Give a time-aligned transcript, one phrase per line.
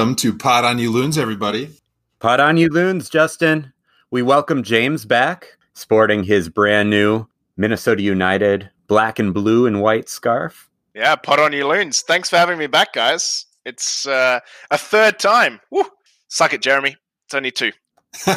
[0.00, 1.68] welcome to Pod on You Loons, everybody.
[2.20, 3.70] Pod on You Loons, Justyn.
[4.10, 7.26] We welcome James back, sporting his brand new
[7.58, 10.70] Minnesota United black and blue and white scarf.
[10.94, 12.00] Yeah, Pod on You Loons.
[12.00, 13.44] Thanks for having me back, guys.
[13.66, 15.60] It's uh, a third time.
[15.70, 15.84] Woo!
[16.28, 16.96] Suck it, Jeremy.
[17.26, 17.72] It's only two.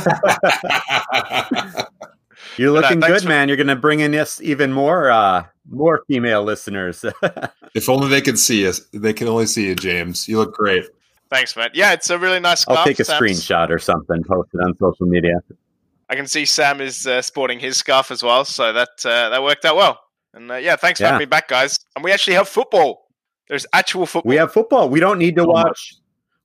[2.57, 3.48] You're looking no, good, for- man.
[3.48, 7.05] You're going to bring in us even more, uh, more female listeners.
[7.73, 8.82] if only they could see us.
[8.91, 10.27] They can only see you, James.
[10.27, 10.84] You look great.
[11.33, 11.71] Thanks, man.
[11.73, 12.61] Yeah, it's a really nice.
[12.61, 12.79] Scarf.
[12.79, 15.41] I'll take a Sam's- screenshot or something, post it on social media.
[16.07, 19.41] I can see Sam is uh, sporting his scarf as well, so that uh, that
[19.41, 19.99] worked out well.
[20.35, 21.13] And uh, yeah, thanks for yeah.
[21.13, 21.79] having me back, guys.
[21.95, 23.07] And we actually have football.
[23.49, 24.29] There's actual football.
[24.29, 24.90] We have football.
[24.90, 25.95] We don't need to watch.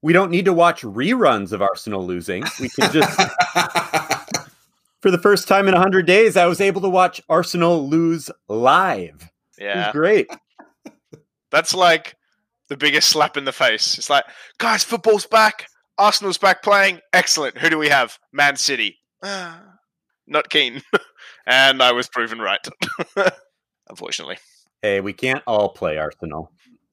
[0.01, 2.45] We don't need to watch reruns of Arsenal losing.
[2.59, 3.15] We can just.
[5.01, 9.31] for the first time in hundred days, I was able to watch Arsenal lose live.
[9.59, 10.31] Yeah, great.
[11.51, 12.17] That's like
[12.69, 13.99] the biggest slap in the face.
[13.99, 14.25] It's like,
[14.59, 15.67] guys, football's back.
[15.99, 17.01] Arsenal's back playing.
[17.13, 17.59] Excellent.
[17.59, 18.19] Who do we have?
[18.33, 18.99] Man City.
[19.23, 20.83] not keen.
[21.47, 22.65] and I was proven right.
[23.89, 24.39] Unfortunately.
[24.83, 26.53] Hey, we can't all play Arsenal.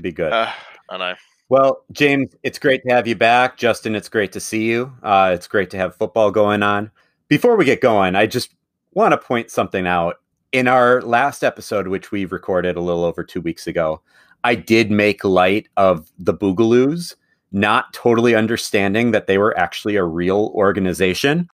[0.00, 0.32] Be good.
[0.32, 0.50] Uh,
[0.90, 1.14] I know.
[1.48, 3.58] Well, James, it's great to have you back.
[3.58, 4.92] Justyn, it's great to see you.
[5.02, 6.90] Uh, it's great to have football going on.
[7.28, 8.54] Before we get going, I just
[8.92, 10.16] want to point something out.
[10.54, 14.00] In our last episode, which we recorded a little over two weeks ago,
[14.44, 17.16] I did make light of the Boogaloos,
[17.50, 21.48] not totally understanding that they were actually a real organization.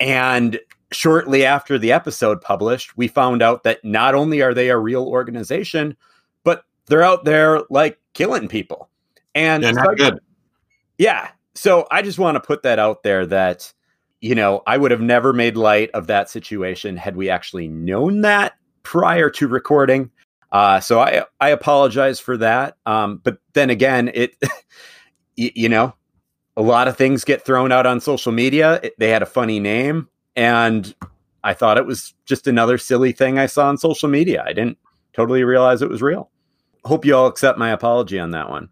[0.00, 4.76] And shortly after the episode published, we found out that not only are they a
[4.76, 5.96] real organization,
[6.44, 8.90] but they're out there like killing people.
[9.34, 10.20] And yeah, not good.
[10.98, 11.30] Yeah.
[11.54, 13.72] So I just want to put that out there that,
[14.22, 18.22] you know, I would have never made light of that situation had we actually known
[18.22, 20.10] that prior to recording.
[20.52, 22.76] Uh, so I I apologize for that.
[22.86, 24.36] Um, but then again, it
[25.36, 25.94] you know,
[26.56, 28.78] a lot of things get thrown out on social media.
[28.82, 30.94] It, they had a funny name, and
[31.42, 34.44] I thought it was just another silly thing I saw on social media.
[34.46, 34.78] I didn't
[35.14, 36.30] totally realize it was real.
[36.84, 38.68] Hope you all accept my apology on that one.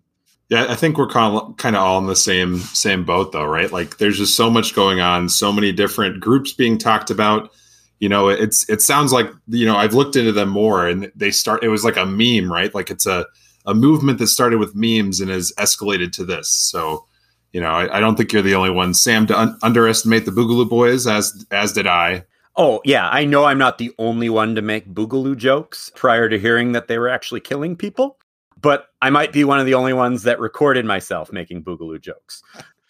[0.50, 3.71] Yeah, I think we're kind of, all in the same same boat though, right?
[3.71, 7.53] Like there's just so much going on, so many different groups being talked about.
[8.00, 11.31] You know, it's it sounds like you know, I've looked into them more and they
[11.31, 12.75] start it was like a meme, right?
[12.75, 13.27] Like it's a
[13.65, 16.49] a movement that started with memes and has escalated to this.
[16.49, 17.06] So,
[17.53, 20.32] you know, I, I don't think you're the only one, Sam, to un- underestimate the
[20.32, 22.25] Boogaloo Boys, as as did I.
[22.56, 26.41] Oh yeah, I know I'm not the only one to make Boogaloo jokes prior to
[26.41, 28.17] hearing that they were actually killing people
[28.60, 32.43] but I might be one of the only ones that recorded myself making Boogaloo jokes.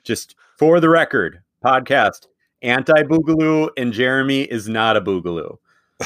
[0.05, 2.27] Just for the record, podcast
[2.63, 5.57] anti Boogaloo and Jeremy is not a Boogaloo.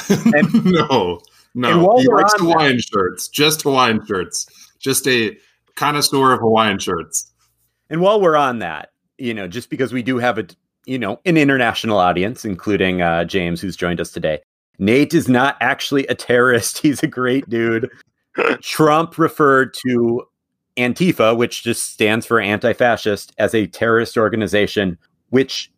[0.08, 1.20] And, no,
[1.54, 4.46] no, he likes Hawaiian that, shirts, just Hawaiian shirts,
[4.78, 5.36] just a
[5.76, 7.30] connoisseur of Hawaiian shirts.
[7.90, 10.46] And while we're on that, you know, just because we do have a
[10.86, 14.40] you know an international audience, including uh, James, who's joined us today.
[14.78, 16.78] Nate is not actually a terrorist.
[16.82, 17.90] He's a great dude.
[18.60, 20.26] Trump referred to
[20.76, 24.98] Antifa, which just stands for anti fascist, as a terrorist organization,
[25.30, 25.70] which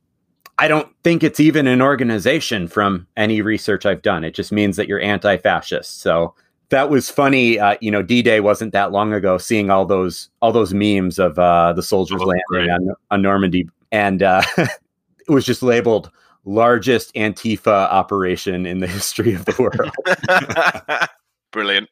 [0.58, 4.24] I don't think it's even an organization from any research I've done.
[4.24, 6.00] It just means that you're anti fascist.
[6.00, 6.34] So
[6.70, 7.58] that was funny.
[7.58, 11.18] Uh, you know, D Day wasn't that long ago, seeing all those all those memes
[11.18, 16.10] of uh, the soldiers oh, landing on, on, Normandy, and uh, it was just labeled
[16.44, 21.08] largest Antifa operation in the history of the world.
[21.52, 21.88] Brilliant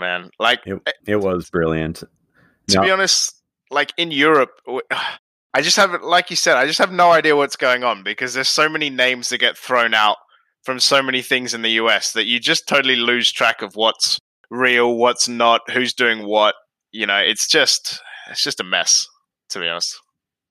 [0.00, 0.30] man.
[0.38, 2.02] Like it, eh, it was brilliant.
[2.68, 2.82] To no.
[2.82, 3.40] be honest,
[3.70, 4.50] like in Europe,
[5.54, 8.34] I just have, like you said, I just have no idea what's going on because
[8.34, 10.16] there's so many names that get thrown out
[10.62, 14.20] from so many things in the US that you just totally lose track of what's
[14.50, 16.54] real, what's not, who's doing what.
[16.92, 18.00] You know, it's just,
[18.30, 19.06] it's just a mess,
[19.50, 20.00] to be honest.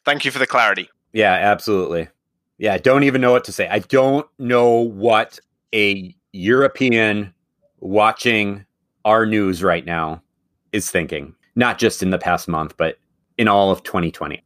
[0.05, 0.89] Thank you for the clarity.
[1.13, 2.09] Yeah, absolutely.
[2.57, 3.67] Yeah, I don't even know what to say.
[3.69, 5.39] I don't know what
[5.73, 7.33] a European
[7.79, 8.65] watching
[9.05, 10.21] our news right now
[10.71, 12.97] is thinking, not just in the past month, but
[13.37, 14.43] in all of 2020.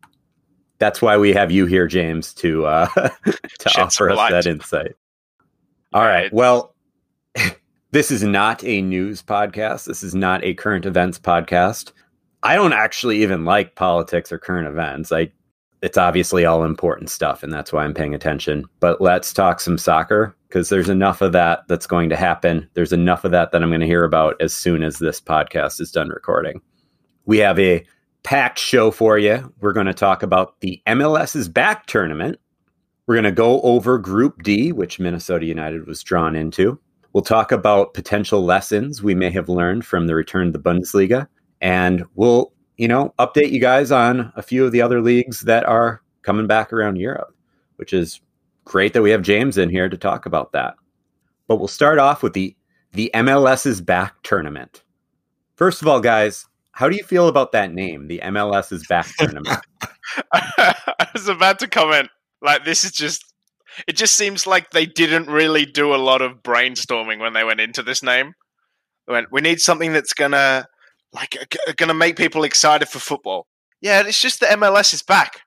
[0.79, 2.87] That's why we have you here, James, to uh,
[3.59, 4.95] to offer us that insight.
[5.93, 6.31] All right.
[6.33, 6.75] Well,
[7.91, 9.85] this is not a news podcast.
[9.85, 11.91] This is not a current events podcast.
[12.41, 15.11] I don't actually even like politics or current events.
[15.11, 15.31] I
[15.81, 18.65] it's obviously all important stuff and that's why I'm paying attention.
[18.79, 22.69] But let's talk some soccer because there's enough of that that's going to happen.
[22.75, 25.81] There's enough of that that I'm going to hear about as soon as this podcast
[25.81, 26.61] is done recording.
[27.25, 27.83] We have a
[28.21, 29.51] packed show for you.
[29.61, 32.39] We're going to talk about the MLS's back tournament.
[33.07, 36.79] We're going to go over Group D, which Minnesota United was drawn into.
[37.13, 41.27] We'll talk about potential lessons we may have learned from the return to the Bundesliga.
[41.61, 45.65] And we'll you know, update you guys on a few of the other leagues that
[45.65, 47.35] are coming back around Europe,
[47.77, 48.21] which is
[48.65, 50.75] great that we have James in here to talk about that.
[51.47, 52.55] But we'll start off with the
[52.91, 54.83] the MLS's back tournament.
[55.55, 59.59] First of all, guys, how do you feel about that name, the MLS's back tournament?
[60.33, 62.09] I was about to comment
[62.41, 63.33] like this is just
[63.87, 67.59] it just seems like they didn't really do a lot of brainstorming when they went
[67.59, 68.33] into this name.
[69.07, 70.67] They went, we need something that's gonna
[71.11, 73.47] like gonna make people excited for football.
[73.81, 75.41] Yeah, it's just the MLS is back.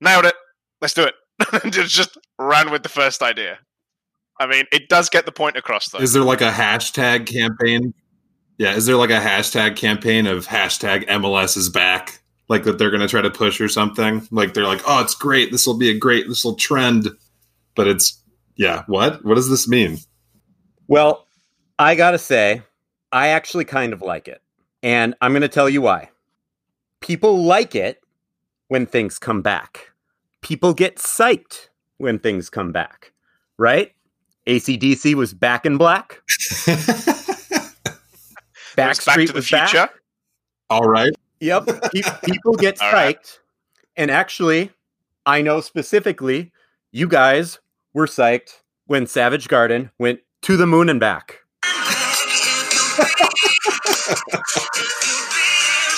[0.00, 0.34] Nailed it.
[0.80, 1.14] Let's do it.
[1.70, 3.58] just ran with the first idea.
[4.38, 5.98] I mean, it does get the point across, though.
[5.98, 7.94] Is there like a hashtag campaign?
[8.58, 12.20] Yeah, is there like a hashtag campaign of hashtag MLS is back?
[12.48, 14.26] Like that they're going to try to push or something?
[14.30, 15.52] Like they're like, oh, it's great.
[15.52, 17.08] This will be a great, this will trend.
[17.74, 18.22] But it's,
[18.56, 19.24] yeah, what?
[19.24, 19.98] What does this mean?
[20.86, 21.26] Well,
[21.78, 22.62] I got to say,
[23.12, 24.42] I actually kind of like it.
[24.82, 26.10] And I'm going to tell you why.
[27.00, 28.00] People like it
[28.68, 29.90] when things come back.
[30.46, 33.10] People get psyched when things come back,
[33.58, 33.92] right?
[34.46, 36.22] ACDC was back in black.
[38.76, 39.88] back to the future.
[39.88, 39.94] Back.
[40.70, 41.10] All right.
[41.40, 41.66] Yep.
[42.22, 42.92] People get psyched.
[42.92, 43.40] Right.
[43.96, 44.70] And actually,
[45.26, 46.52] I know specifically
[46.92, 47.58] you guys
[47.92, 51.40] were psyched when Savage Garden went to the moon and back.
[51.64, 51.98] it's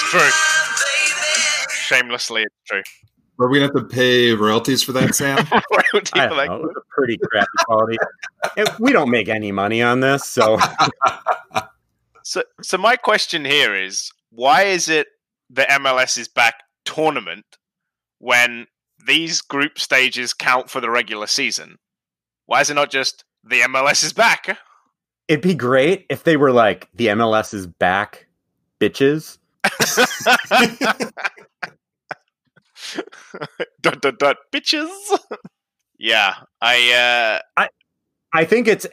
[0.08, 0.30] true.
[1.68, 2.82] Shamelessly, it's true.
[3.40, 5.38] Are we gonna have to pay royalties for that, Sam?
[5.52, 5.62] I
[6.26, 7.96] don't like- know, pretty crappy quality.
[8.80, 10.58] we don't make any money on this, so.
[12.24, 15.06] so, so my question here is: Why is it
[15.50, 17.44] the MLS is back tournament
[18.18, 18.66] when
[19.06, 21.78] these group stages count for the regular season?
[22.46, 24.58] Why is it not just the MLS is back?
[25.28, 28.26] It'd be great if they were like the MLS is back,
[28.80, 29.38] bitches.
[33.80, 34.90] dot dot dot bitches.
[35.98, 37.68] yeah, I uh I
[38.32, 38.86] I think it's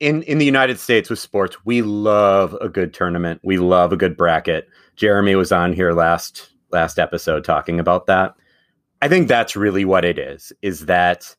[0.00, 3.40] in in the United States with sports, we love a good tournament.
[3.42, 4.68] We love a good bracket.
[4.96, 8.34] Jeremy was on here last last episode talking about that.
[9.02, 10.52] I think that's really what it is.
[10.62, 11.34] Is that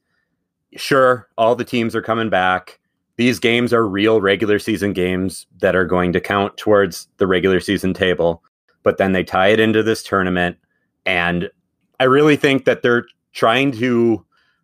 [0.75, 2.79] sure all the teams are coming back.
[3.17, 7.59] These games are real regular season games that are going to count towards the regular
[7.59, 8.43] season table,
[8.83, 10.57] but then they tie it into this tournament
[11.05, 11.49] and
[11.99, 14.23] I really think that they're trying to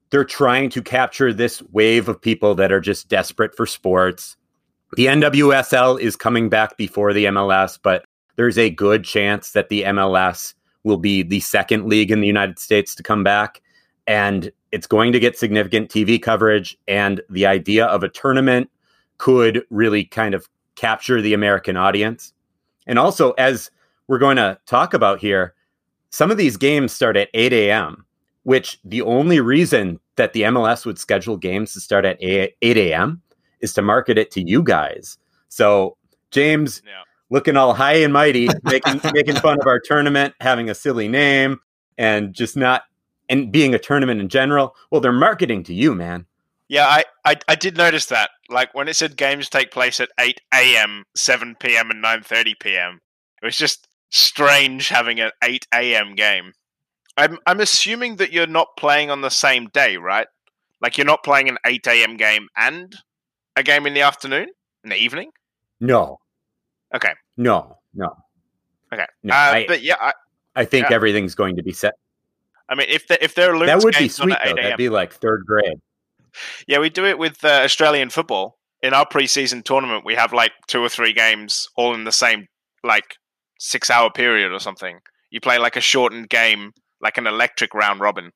[0.09, 4.37] they're trying to capture this wave of people that are just desperate for sports.
[4.95, 9.83] The NWSL is coming back before the MLS, but there's a good chance that the
[9.83, 10.53] MLS
[10.83, 13.61] will be the second league in the United States to come back
[14.05, 18.69] and it's going to get significant TV coverage and the idea of a tournament
[19.17, 22.33] could really kind of capture the American audience.
[22.85, 23.71] And also as
[24.07, 25.53] we're going to talk about here,
[26.13, 28.05] some of these games start at 8 a.m.,
[28.43, 33.19] which the only reason that the MLS would schedule games to start at 8 a.m.
[33.61, 35.17] is to market it to you guys.
[35.49, 35.97] So,
[36.29, 37.01] James, yeah.
[37.31, 41.59] looking all high and mighty, making making fun of our tournament, having a silly name,
[41.97, 42.83] and just not
[43.27, 44.75] and being a tournament in general.
[44.91, 46.27] Well, they're marketing to you, man.
[46.67, 48.29] Yeah, I, I, I did notice that.
[48.49, 53.01] Like when it said games take place at 8 a.m., 7 p.m., and 9:30 p.m.
[53.41, 56.15] It was just strange having an 8 a.m.
[56.15, 56.53] game.
[57.17, 60.27] I'm I'm assuming that you're not playing on the same day, right?
[60.81, 62.17] Like you're not playing an 8 a.m.
[62.17, 62.95] game and
[63.55, 64.47] a game in the afternoon,
[64.83, 65.31] in the evening.
[65.79, 66.19] No.
[66.95, 67.13] Okay.
[67.37, 67.77] No.
[67.93, 68.15] No.
[68.91, 69.05] Okay.
[69.23, 70.13] No, uh, I, but yeah, I,
[70.55, 70.95] I think yeah.
[70.95, 71.95] everything's going to be set.
[72.69, 74.53] I mean, if the, if there are that would be sweet though.
[74.53, 75.79] That'd be like third grade.
[76.67, 78.57] Yeah, we do it with uh, Australian football.
[78.81, 82.47] In our preseason tournament, we have like two or three games all in the same
[82.83, 83.15] like
[83.59, 84.99] six hour period or something.
[85.29, 88.31] You play like a shortened game, like an electric round robin.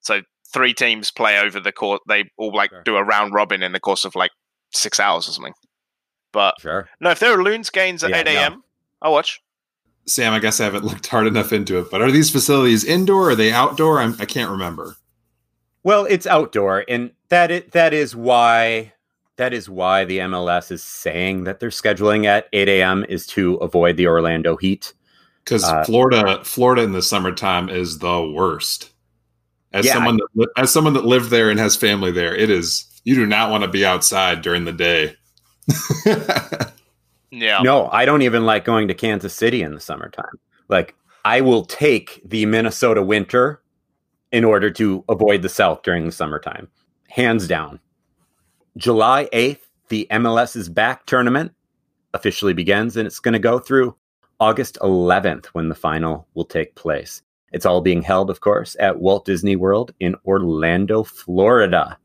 [0.00, 0.20] So
[0.52, 2.00] three teams play over the course.
[2.08, 2.82] They all like sure.
[2.84, 4.30] do a round robin in the course of like
[4.72, 5.54] six hours or something.
[6.32, 6.88] But sure.
[7.00, 8.62] no, if there are loons games at yeah, eight a.m., no.
[9.02, 9.40] I'll watch.
[10.06, 13.28] Sam, I guess I haven't looked hard enough into it, but are these facilities indoor?
[13.28, 14.00] Or are they outdoor?
[14.00, 14.96] I'm, I can not remember.
[15.82, 18.93] Well, it's outdoor, and that is, that is why
[19.36, 23.04] that is why the MLS is saying that they're scheduling at 8 a.m.
[23.08, 24.92] is to avoid the Orlando heat.
[25.42, 28.90] Because uh, Florida, Florida in the summertime is the worst.
[29.72, 32.86] As yeah, someone that, as someone that lived there and has family there, it is.
[33.02, 35.16] You do not want to be outside during the day.
[37.30, 37.60] yeah.
[37.62, 40.38] No, I don't even like going to Kansas City in the summertime.
[40.68, 43.60] Like I will take the Minnesota winter
[44.32, 46.68] in order to avoid the South during the summertime,
[47.08, 47.80] hands down.
[48.76, 51.52] July 8th, the MLS is back tournament
[52.12, 53.94] officially begins, and it's going to go through
[54.40, 57.22] August 11th when the final will take place.
[57.52, 61.96] It's all being held, of course, at Walt Disney World in Orlando, Florida.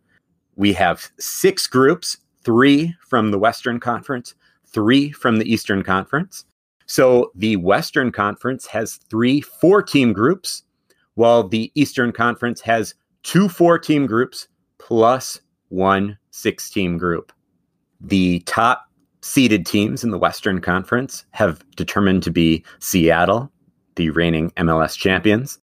[0.57, 4.35] We have six groups, three from the Western Conference,
[4.67, 6.45] three from the Eastern Conference.
[6.85, 10.61] So the Western Conference has three four team groups,
[11.15, 14.47] while the Eastern Conference has two four team groups
[14.77, 17.31] plus one six team group.
[18.01, 18.85] The top
[19.21, 23.51] seeded teams in the Western Conference have determined to be Seattle,
[23.95, 25.59] the reigning MLS champions,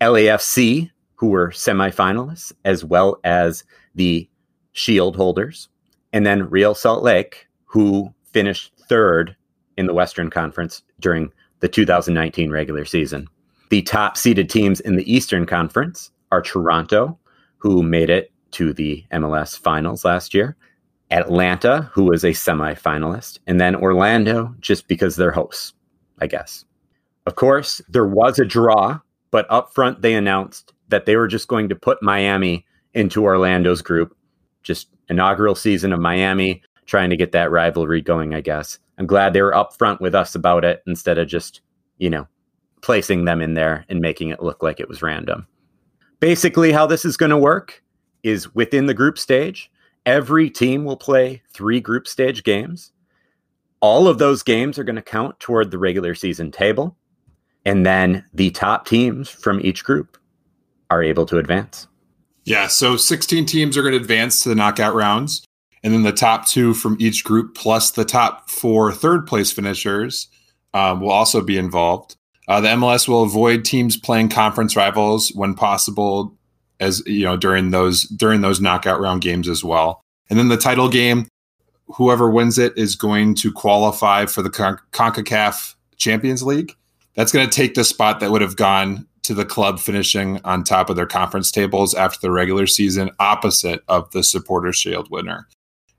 [0.00, 4.28] LAFC, who were semifinalists, as well as the
[4.72, 5.68] Shield holders,
[6.12, 9.36] and then Real Salt Lake, who finished third
[9.76, 13.28] in the Western Conference during the 2019 regular season.
[13.70, 17.18] The top seeded teams in the Eastern Conference are Toronto,
[17.58, 20.56] who made it to the MLS finals last year,
[21.10, 25.72] Atlanta, who was a semifinalist, and then Orlando, just because they're hosts,
[26.20, 26.64] I guess.
[27.26, 29.00] Of course, there was a draw,
[29.30, 32.64] but up front they announced that they were just going to put Miami
[32.94, 34.16] into Orlando's group.
[34.62, 38.78] Just inaugural season of Miami, trying to get that rivalry going, I guess.
[38.98, 41.60] I'm glad they were upfront with us about it instead of just,
[41.98, 42.26] you know,
[42.82, 45.46] placing them in there and making it look like it was random.
[46.20, 47.82] Basically, how this is going to work
[48.28, 49.70] is within the group stage,
[50.06, 52.92] every team will play three group stage games.
[53.80, 56.96] All of those games are going to count toward the regular season table.
[57.64, 60.16] And then the top teams from each group
[60.90, 61.86] are able to advance.
[62.44, 65.44] Yeah, so 16 teams are going to advance to the knockout rounds.
[65.82, 70.28] And then the top two from each group, plus the top four third place finishers,
[70.74, 72.16] um, will also be involved.
[72.48, 76.37] Uh, the MLS will avoid teams playing conference rivals when possible,
[76.80, 80.02] as you know during those during those knockout round games as well.
[80.30, 81.26] And then the title game,
[81.86, 86.76] whoever wins it is going to qualify for the Con- Concacaf Champions League.
[87.14, 90.64] That's going to take the spot that would have gone to the club finishing on
[90.64, 95.48] top of their conference tables after the regular season, opposite of the Supporter Shield winner.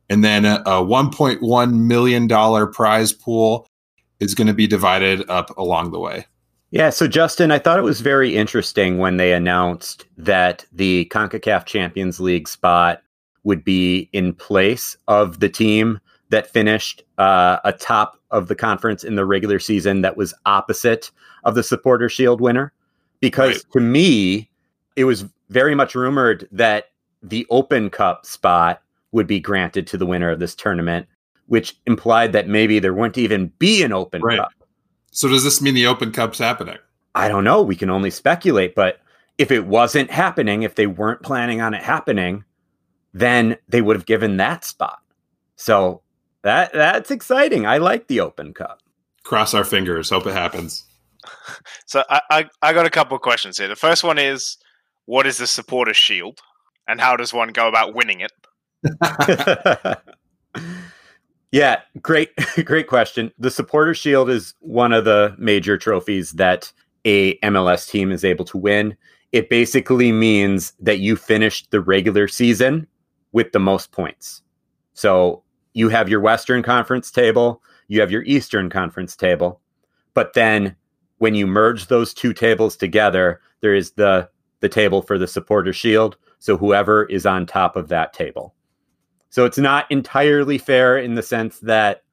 [0.09, 3.67] And then a, a $1.1 million prize pool
[4.19, 6.25] is going to be divided up along the way.
[6.71, 11.65] Yeah, so Justyn, I thought it was very interesting when they announced that the CONCACAF
[11.65, 13.01] Champions League spot
[13.43, 15.99] would be in place of the team
[16.29, 21.09] that finished uh, atop of the conference in the regular season that was opposite
[21.43, 22.71] of the Supporter Shield winner.
[23.19, 23.71] Because right.
[23.73, 24.49] to me,
[24.95, 26.91] it was very much rumored that
[27.23, 31.07] the Open Cup spot would be granted to the winner of this tournament,
[31.47, 34.37] which implied that maybe there wouldn't even be an Open right.
[34.37, 34.51] Cup.
[35.11, 36.77] So does this mean the Open Cup's happening?
[37.15, 37.61] I don't know.
[37.61, 38.75] We can only speculate.
[38.75, 38.99] But
[39.37, 42.43] if it wasn't happening, if they weren't planning on it happening,
[43.13, 44.99] then they would have given that spot.
[45.55, 46.01] So
[46.43, 47.65] that that's exciting.
[47.65, 48.81] I like the Open Cup.
[49.23, 50.09] Cross our fingers.
[50.09, 50.85] Hope it happens.
[51.85, 53.67] So I, I, I got a couple of questions here.
[53.67, 54.57] The first one is,
[55.05, 56.39] what is the supporter shield,
[56.87, 58.31] and how does one go about winning it?
[61.51, 62.31] yeah, great,
[62.65, 63.31] great question.
[63.39, 66.71] The Supporter Shield is one of the major trophies that
[67.05, 68.95] a MLS team is able to win.
[69.31, 72.87] It basically means that you finished the regular season
[73.31, 74.41] with the most points.
[74.93, 79.61] So you have your Western Conference table, you have your Eastern Conference table,
[80.13, 80.75] but then
[81.19, 84.29] when you merge those two tables together, there is the
[84.61, 86.17] the table for the Supporter Shield.
[86.39, 88.53] So whoever is on top of that table.
[89.29, 92.03] So it's not entirely fair in the sense that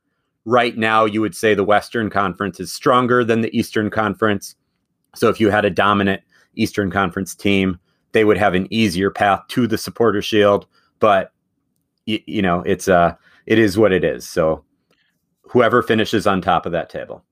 [0.45, 4.55] right now you would say the Western Conference is stronger than the Eastern Conference.
[5.15, 6.23] So if you had a dominant
[6.55, 7.79] Eastern Conference team,
[8.13, 10.67] they would have an easier path to the supporter shield.
[11.01, 11.33] But
[12.07, 13.15] you know, it's uh
[13.47, 14.29] it is what it is.
[14.29, 14.65] So
[15.43, 17.25] whoever finishes on top of that table.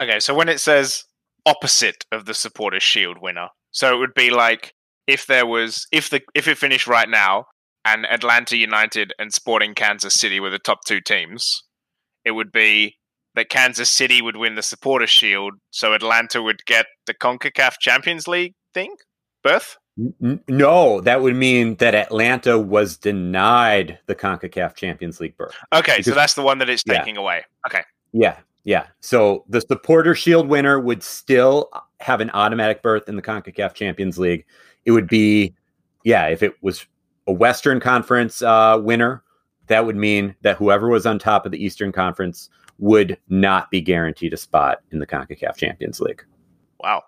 [0.00, 1.04] Okay, so when it says
[1.46, 4.74] opposite of the supporter shield winner, so it would be like
[5.06, 7.46] if there was if the if it finished right now,
[7.84, 11.62] and Atlanta United and Sporting Kansas City were the top two teams,
[12.24, 12.96] it would be
[13.34, 18.28] that Kansas City would win the Supporter Shield, so Atlanta would get the CONCACAF Champions
[18.28, 18.94] League thing
[19.42, 19.76] berth?
[20.48, 25.54] No, that would mean that Atlanta was denied the CONCACAF Champions League berth.
[25.72, 27.20] Okay, because, so that's the one that it's taking yeah.
[27.20, 27.42] away.
[27.66, 27.82] Okay.
[28.12, 28.86] Yeah, yeah.
[29.00, 31.70] So the Supporter Shield winner would still
[32.00, 34.44] have an automatic berth in the CONCACAF Champions League.
[34.84, 35.54] It would be,
[36.04, 36.86] yeah, if it was
[37.26, 39.22] a Western Conference uh, winner,
[39.68, 42.48] that would mean that whoever was on top of the Eastern Conference
[42.78, 46.24] would not be guaranteed a spot in the CONCACAF Champions League.
[46.80, 47.02] Wow.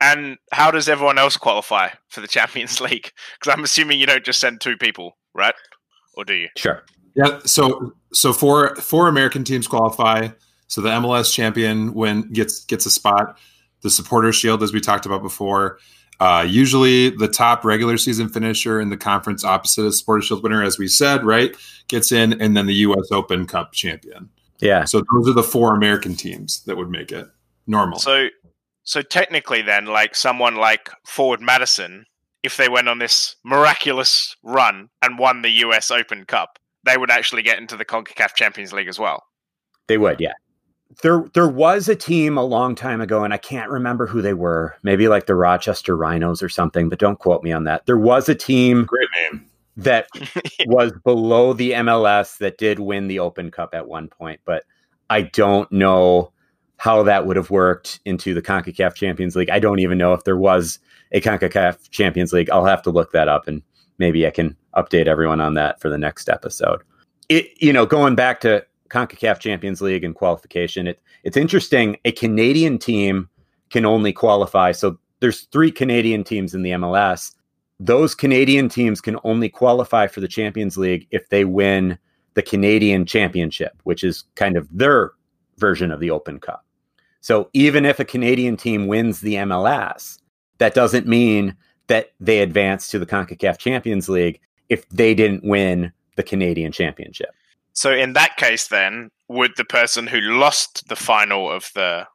[0.00, 3.12] And how does everyone else qualify for the Champions League?
[3.38, 5.54] Because I'm assuming you don't just send two people, right?
[6.14, 6.48] Or do you?
[6.56, 6.82] Sure.
[7.14, 7.38] Yeah.
[7.44, 10.28] So so four four American teams qualify.
[10.66, 13.38] So the MLS champion when gets gets a spot.
[13.82, 15.78] The supporter shield, as we talked about before,
[16.22, 20.62] uh, usually the top regular season finisher in the conference opposite of supporter shield winner,
[20.62, 21.56] as we said, right,
[21.88, 23.10] gets in, and then the U.S.
[23.10, 24.30] Open Cup champion.
[24.60, 24.84] Yeah.
[24.84, 27.26] So those are the four American teams that would make it
[27.66, 27.98] normal.
[27.98, 28.28] So,
[28.84, 32.06] so technically, then, like someone like Forward Madison,
[32.44, 35.90] if they went on this miraculous run and won the U.S.
[35.90, 39.24] Open Cup, they would actually get into the Concacaf Champions League as well.
[39.88, 40.34] They would, yeah.
[41.00, 44.34] There, there was a team a long time ago, and I can't remember who they
[44.34, 44.76] were.
[44.82, 47.86] Maybe like the Rochester Rhinos or something, but don't quote me on that.
[47.86, 49.46] There was a team Great name.
[49.78, 50.08] that
[50.66, 54.64] was below the MLS that did win the Open Cup at one point, but
[55.08, 56.32] I don't know
[56.76, 59.50] how that would have worked into the CONCACAF Champions League.
[59.50, 60.78] I don't even know if there was
[61.12, 62.50] a CONCACAF Champions League.
[62.50, 63.62] I'll have to look that up and
[63.98, 66.82] maybe I can update everyone on that for the next episode.
[67.28, 71.96] It, you know, going back to CONCACAF Champions League and qualification, it, it's interesting.
[72.04, 73.28] A Canadian team
[73.70, 74.72] can only qualify.
[74.72, 77.32] So there's three Canadian teams in the MLS
[77.82, 81.98] those Canadian teams can only qualify for the Champions League if they win
[82.34, 85.12] the Canadian Championship, which is kind of their
[85.58, 86.64] version of the Open Cup.
[87.20, 90.20] So even if a Canadian team wins the MLS,
[90.58, 91.56] that doesn't mean
[91.88, 97.30] that they advance to the CONCACAF Champions League if they didn't win the Canadian Championship.
[97.72, 102.06] So in that case, then would the person who lost the final of the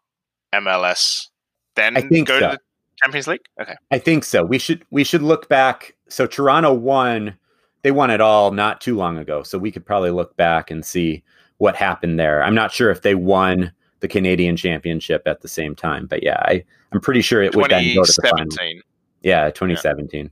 [0.54, 1.28] MLS
[1.76, 2.40] then go so.
[2.40, 2.60] to the
[3.04, 3.46] Champions League?
[3.62, 3.76] Okay.
[3.92, 4.44] I think so.
[4.44, 5.96] We should we should look back.
[6.10, 7.36] So Toronto won.
[7.84, 9.44] They won it all not too long ago.
[9.44, 11.24] So we could probably look back and see
[11.58, 12.44] what happened there.
[12.44, 16.40] I'm not sure if they won the Canadian Championship at the same time, but yeah,
[16.42, 18.46] I I'm pretty sure it would then go to the final.
[18.46, 18.82] 2017.
[19.22, 20.30] Yeah, 2017.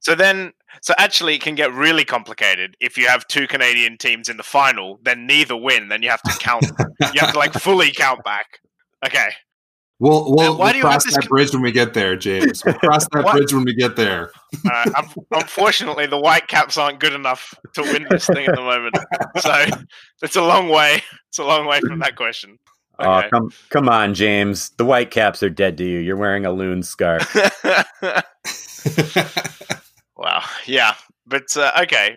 [0.00, 4.28] So then, so actually, it can get really complicated if you have two Canadian teams
[4.28, 4.98] in the final.
[5.02, 5.88] Then neither win.
[5.88, 6.64] Then you have to count.
[7.12, 8.46] you have to like fully count back.
[9.04, 9.30] Okay.
[10.00, 11.94] We'll we'll, why we'll do you have cross this that con- bridge when we get
[11.94, 12.64] there, James.
[12.64, 14.32] We'll cross that bridge when we get there.
[14.70, 18.96] Uh, unfortunately, the Whitecaps aren't good enough to win this thing at the moment.
[19.38, 19.66] So
[20.22, 21.02] it's a long way.
[21.28, 22.58] It's a long way from that question.
[22.98, 24.70] Oh, come come on, James.
[24.70, 26.00] The Whitecaps are dead to you.
[26.00, 27.22] You're wearing a loon scarf.
[30.24, 30.42] Wow.
[30.66, 30.94] Yeah.
[31.26, 32.16] But uh, okay.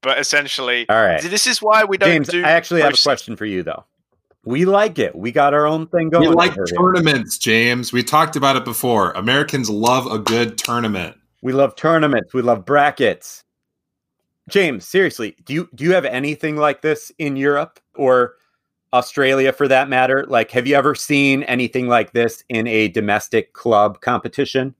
[0.00, 1.20] But essentially, All right.
[1.20, 2.44] this is why we don't James, do.
[2.44, 3.84] I actually have a question for you though.
[4.44, 5.14] We like it.
[5.16, 6.28] We got our own thing going.
[6.28, 6.76] we like over here.
[6.78, 7.92] tournaments, James.
[7.92, 9.10] We talked about it before.
[9.12, 11.16] Americans love a good tournament.
[11.42, 12.32] We love tournaments.
[12.32, 13.44] We love brackets.
[14.48, 18.36] James, seriously, do you do you have anything like this in Europe or
[18.92, 20.24] Australia for that matter?
[20.26, 24.74] Like have you ever seen anything like this in a domestic club competition?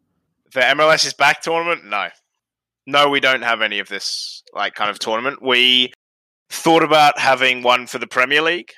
[0.54, 1.84] The MLS is back tournament?
[1.84, 2.08] No.
[2.90, 5.42] No, we don't have any of this like kind of tournament.
[5.42, 5.92] We
[6.48, 8.70] thought about having one for the Premier League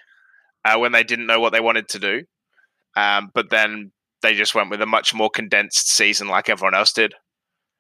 [0.65, 2.23] uh, when they didn't know what they wanted to do.
[2.97, 6.93] Um, but then they just went with a much more condensed season like everyone else
[6.93, 7.15] did.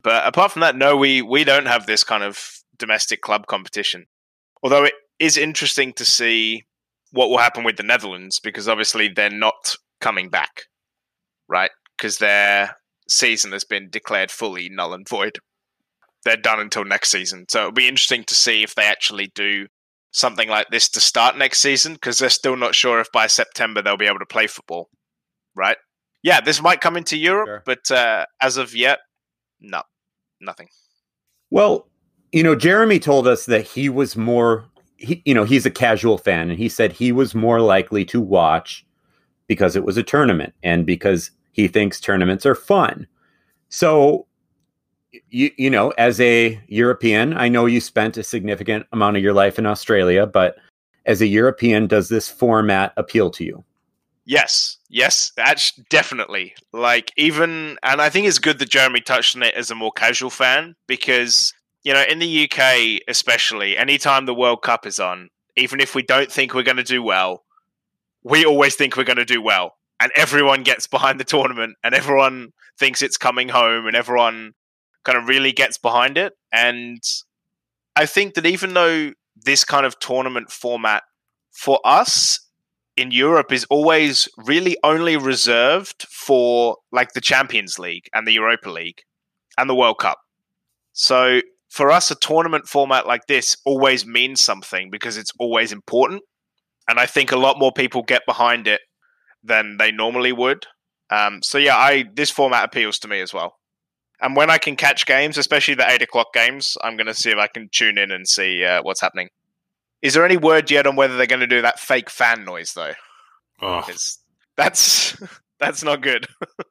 [0.04, 2.38] But apart from that, no, we, we don't have this kind of
[2.78, 4.06] domestic club competition.
[4.62, 6.62] Although it is interesting to see
[7.10, 10.66] what will happen with the Netherlands because obviously they're not coming back,
[11.48, 11.72] right?
[11.96, 12.76] Because their
[13.08, 15.40] season has been declared fully null and void.
[16.24, 17.46] They're done until next season.
[17.48, 19.66] So it'll be interesting to see if they actually do
[20.12, 23.80] something like this to start next season because they're still not sure if by September
[23.80, 24.88] they'll be able to play football,
[25.54, 25.76] right?
[26.22, 27.62] Yeah, this might come into Europe, Sure.
[27.64, 28.98] but uh, as of yet,
[29.60, 29.82] no,
[30.40, 30.68] nothing.
[31.50, 31.88] Well,
[32.32, 36.18] you know, Jeremy told us that he was more he you know, he's a casual
[36.18, 38.84] fan and he said he was more likely to watch
[39.46, 43.06] because it was a tournament and because he thinks tournaments are fun.
[43.70, 44.26] So
[45.30, 49.32] you you know, as a European, I know you spent a significant amount of your
[49.32, 50.56] life in Australia, but
[51.06, 53.64] as a European, does this format appeal to you?
[54.24, 59.42] Yes, yes, that's definitely like even, and I think it's good that Jeremy touched on
[59.42, 64.34] it as a more casual fan because you know in the UK especially, anytime the
[64.34, 67.44] World Cup is on, even if we don't think we're going to do well,
[68.22, 71.94] we always think we're going to do well, and everyone gets behind the tournament, and
[71.94, 74.52] everyone thinks it's coming home, and everyone
[75.04, 77.02] kind of really gets behind it, and
[77.96, 81.02] I think that even though this kind of tournament format
[81.52, 82.40] for us
[82.96, 88.70] in Europe is always really only reserved for like the Champions League and the Europa
[88.70, 89.02] League
[89.56, 90.18] and the World Cup.
[90.92, 96.22] So for us, a tournament format like this always means something because it's always important.
[96.88, 98.80] And I think a lot more people get behind it
[99.42, 100.66] than they normally would.
[101.10, 103.59] Um, so yeah, I this format appeals to me as well.
[104.22, 107.30] And when I can catch games, especially the eight o'clock games, I'm going to see
[107.30, 109.28] if I can tune in and see uh, what's happening.
[110.02, 112.74] Is there any word yet on whether they're going to do that fake fan noise
[112.74, 112.92] though?
[113.62, 113.84] Ugh.
[113.88, 114.18] It's,
[114.56, 115.16] that's
[115.58, 116.26] that's not good.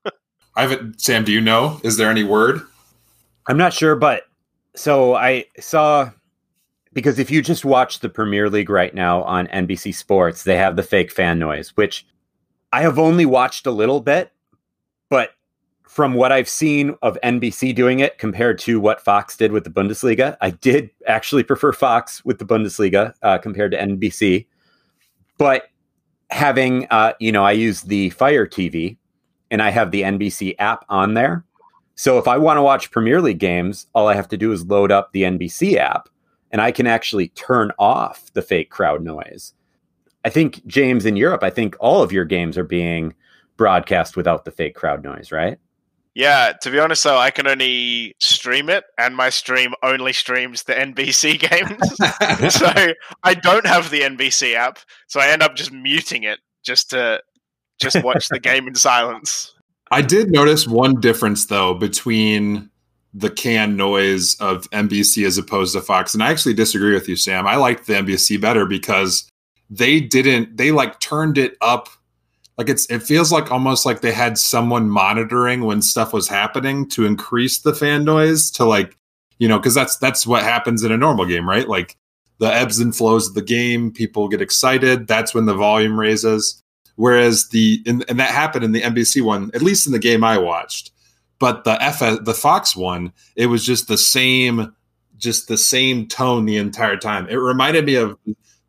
[0.56, 1.00] I haven't.
[1.00, 1.80] Sam, do you know?
[1.84, 2.62] Is there any word?
[3.48, 4.24] I'm not sure, but
[4.76, 6.12] so I saw
[6.94, 10.76] because if you just watch the Premier League right now on NBC Sports, they have
[10.76, 12.06] the fake fan noise, which
[12.72, 14.32] I have only watched a little bit,
[15.10, 15.32] but
[15.90, 19.72] from what I've seen of NBC doing it compared to what Fox did with the
[19.72, 24.46] Bundesliga, I did actually prefer Fox with the Bundesliga uh, compared to NBC.
[25.40, 25.64] But
[26.30, 28.98] having, uh, you know, I use the Fire TV
[29.50, 31.44] and I have the NBC app on there.
[31.96, 34.68] So if I want to watch Premier League games, all I have to do is
[34.68, 36.08] load up the NBC app
[36.52, 39.56] and I can actually turn off the fake crowd noise.
[40.24, 43.16] I think, James, in Europe, I think all of your games are being
[43.58, 45.58] broadcast without the fake crowd noise, right?
[46.20, 50.64] Yeah, to be honest, though, I can only stream it, and my stream only streams
[50.64, 52.54] the NBC games.
[52.54, 56.90] so I don't have the NBC app, so I end up just muting it just
[56.90, 57.22] to
[57.80, 59.56] just watch the game in silence.
[59.92, 62.70] I did notice one difference though between
[63.14, 67.16] the can noise of NBC as opposed to Fox, and I actually disagree with you,
[67.16, 67.48] Sam.
[67.48, 69.30] I liked the NBC better because
[69.70, 70.58] they didn't.
[70.58, 71.88] They like turned it up
[72.60, 76.86] like it's it feels like almost like they had someone monitoring when stuff was happening
[76.90, 78.98] to increase the fan noise to like
[79.38, 81.70] you know because that's that's what happens in a normal game right?
[81.70, 81.96] Like
[82.40, 86.62] the ebbs and flows of the game people get excited that's when the volume raises.
[86.98, 90.26] Whereas the and, and that happened in the nbc one at least in the game
[90.26, 90.92] i watched.
[91.40, 94.76] But the f the fox one it was just the same
[95.18, 97.26] just the same tone the entire time.
[97.30, 98.18] It reminded me of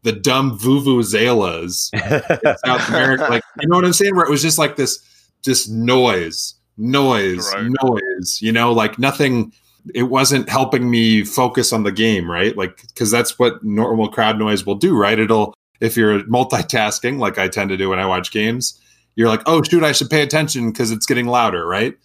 [0.03, 1.91] the dumb vuvuzelas
[2.45, 3.27] in South America.
[3.29, 4.17] Like, you know what I'm saying?
[4.17, 4.99] Where it was just like this,
[5.43, 7.71] just noise, noise, Right.
[7.83, 8.39] noise.
[8.41, 9.53] You know, like nothing.
[9.95, 12.55] It wasn't helping me focus on the game, right?
[12.57, 15.19] Like, because that's what normal crowd noise will do, right?
[15.19, 18.79] It'll if you're multitasking, like I tend to do when I watch games,
[19.17, 21.97] you're like, oh shoot, I should pay attention because it's getting louder, right?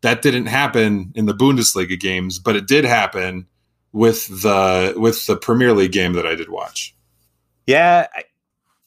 [0.00, 3.46] That didn't happen in the Bundesliga games, but it did happen
[3.92, 6.94] with the with the Premier League game that I did watch.
[7.66, 8.24] Yeah, I,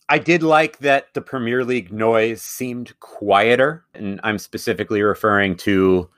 [0.09, 6.09] I did like that the Premier League noise seemed quieter, and I'm specifically referring to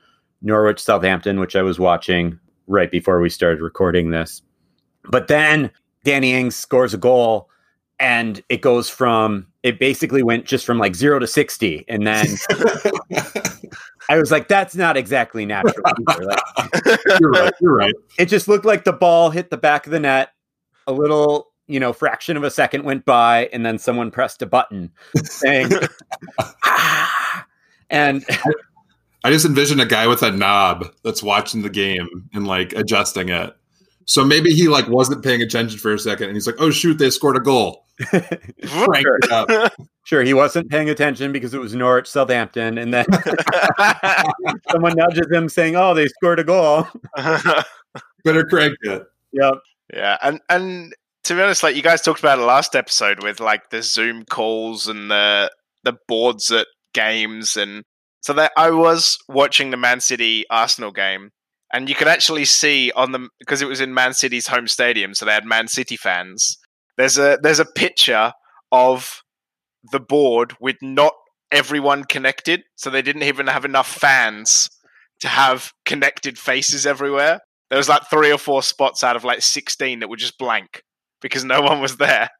[0.42, 4.42] Norwich Southampton, which I was watching right before we started recording this.
[5.04, 5.70] But then
[6.04, 7.48] Danny Ings scores a goal,
[7.98, 12.26] and it goes from it basically went just from like zero to sixty, and then
[14.08, 15.74] I was like, "That's not exactly natural."
[16.06, 17.54] Like, you're right.
[17.60, 17.94] You're right.
[18.18, 20.30] it just looked like the ball hit the back of the net
[20.86, 24.46] a little you know fraction of a second went by and then someone pressed a
[24.46, 24.90] button
[25.24, 25.70] saying
[26.64, 27.46] ah!
[27.90, 28.24] and
[29.24, 33.28] I just envision a guy with a knob that's watching the game and like adjusting
[33.28, 33.56] it.
[34.04, 36.98] So maybe he like wasn't paying attention for a second, and he's like, "Oh shoot,
[36.98, 39.72] they scored a goal." Crank it up.
[40.04, 43.06] sure he wasn't paying attention because it was norwich southampton and then
[44.70, 46.86] someone nudges him saying oh they scored a goal
[48.22, 49.02] Better crank it.
[49.32, 49.54] yep
[49.92, 50.94] yeah, and and
[51.26, 54.24] to be honest, like you guys talked about it last episode with like the Zoom
[54.24, 55.50] calls and the
[55.82, 57.82] the boards at games, and
[58.22, 61.30] so that I was watching the Man City Arsenal game,
[61.72, 65.14] and you could actually see on the because it was in Man City's home stadium,
[65.14, 66.58] so they had Man City fans.
[66.96, 68.32] There's a there's a picture
[68.70, 69.22] of
[69.90, 71.12] the board with not
[71.50, 74.68] everyone connected, so they didn't even have enough fans
[75.20, 77.40] to have connected faces everywhere.
[77.70, 80.82] There was like three or four spots out of like 16 that were just blank
[81.26, 82.30] because no one was there.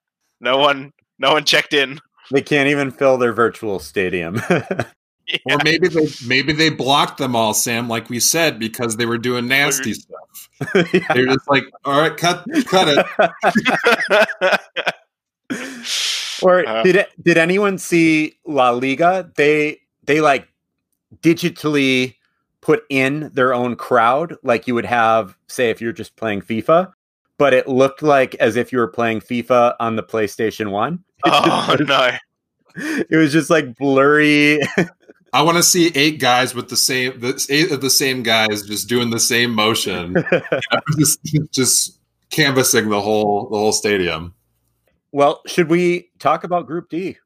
[0.40, 2.01] No one no one checked in.
[2.31, 4.40] they can't even fill their virtual stadium
[5.51, 9.18] Or maybe they maybe they blocked them all, Sam, like we said, because they were
[9.18, 10.49] doing nasty stuff.
[10.92, 11.01] Yeah.
[11.12, 14.61] They're just like, "All right, cut, cut it."
[16.42, 19.31] Or Uh, did it, did anyone see La Liga?
[19.37, 20.46] They they like
[21.22, 22.14] digitally
[22.61, 26.92] put in their own crowd, like you would have, say, if you're just playing FIFA,
[27.38, 31.05] but it looked like as if you were playing FIFA on the PlayStation One.
[31.25, 32.11] oh no.
[32.79, 34.61] It was just like blurry.
[35.33, 38.64] I want to see eight guys with the same, the eight of the same guys
[38.64, 40.14] just doing the same motion,
[40.99, 41.18] just,
[41.53, 44.35] just canvassing the whole the whole stadium.
[45.12, 47.16] well, should we talk about Group D?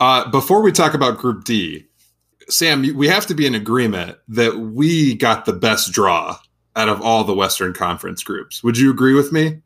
[0.00, 1.84] Uh, before we talk about Group D,
[2.48, 6.38] Sam, we have to be in agreement that we got the best draw
[6.76, 8.62] out of all the Western Conference groups.
[8.62, 9.60] Would you agree with me?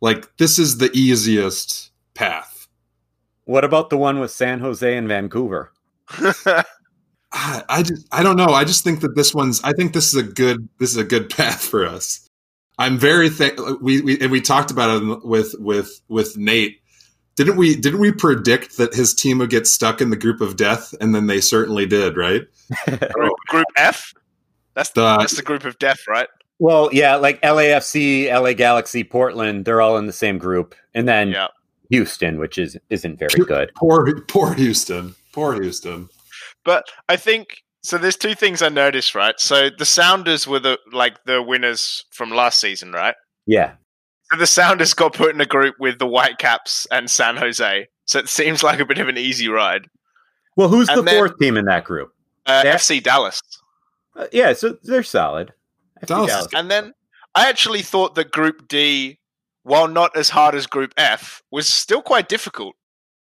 [0.00, 2.68] Like this is the easiest path.
[3.44, 5.72] What about the one with San Jose and Vancouver?
[6.08, 6.64] I,
[7.68, 8.48] I just I don't know.
[8.48, 9.62] I just think that this one's.
[9.64, 12.28] I think this is a good this is a good path for us.
[12.78, 16.82] I'm very thank we, we and we talked about it with with with Nate
[17.36, 20.56] didn't we didn't we predict that his team would get stuck in the group of
[20.56, 22.42] death, and then they certainly did, right?
[22.86, 24.12] group, group F.
[24.74, 26.28] That's the, that's the group of death, right?
[26.58, 31.30] Well, yeah, like LAFC, LA Galaxy, Portland, they're all in the same group, and then
[31.30, 31.48] yeah.
[31.90, 33.72] Houston, which is isn't very good.
[33.76, 35.14] Poor, poor Houston.
[35.32, 36.08] Poor Houston.
[36.64, 37.98] But I think so.
[37.98, 39.38] There's two things I noticed, right?
[39.38, 43.14] So the Sounders were the like the winners from last season, right?
[43.46, 43.74] Yeah.
[44.30, 47.88] So the Sounders got put in a group with the Whitecaps and San Jose.
[48.04, 49.88] So it seems like a bit of an easy ride.
[50.56, 52.12] Well, who's and the then, fourth team in that group?
[52.46, 53.40] Uh, FC Dallas.
[54.16, 55.52] Uh, yeah, so they're solid.
[56.06, 56.30] Dallas.
[56.30, 56.48] Dallas.
[56.54, 56.92] And then
[57.34, 59.18] I actually thought that Group D,
[59.62, 62.74] while not as hard as Group F, was still quite difficult.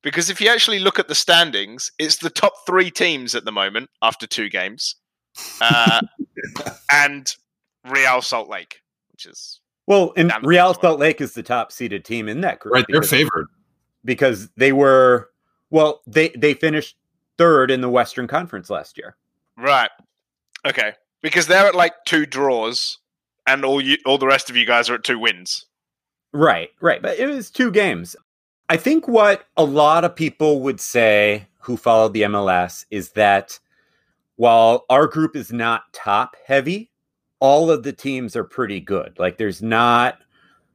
[0.03, 3.53] Because if you actually look at the standings, it's the top three teams at the
[3.53, 4.97] moment after two games,
[5.63, 6.03] uh,
[6.93, 7.35] and
[7.89, 8.81] Real Salt Lake,
[9.13, 12.75] which is well, and Real Salt Lake is the top seeded team in that group.
[12.75, 13.47] Right, they're favored
[14.05, 15.31] because they were
[15.71, 16.97] well, they they finished
[17.39, 19.17] third in the Western Conference last year.
[19.57, 19.91] Right.
[20.67, 20.93] Okay,
[21.25, 22.99] because they're at like two draws,
[23.47, 25.65] and all you all the rest of you guys are at two wins.
[26.35, 28.15] Right, right, but it was two games.
[28.69, 33.59] I think what a lot of people would say who follow the MLS is that
[34.37, 36.91] while our group is not top heavy,
[37.41, 39.19] all of the teams are pretty good.
[39.19, 40.19] Like there's not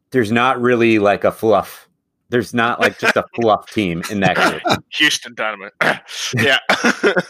[0.09, 1.87] there's not really like a fluff.
[2.29, 4.83] There's not like just a fluff team in that group.
[4.93, 5.69] Houston Dynamo.
[6.35, 6.57] yeah.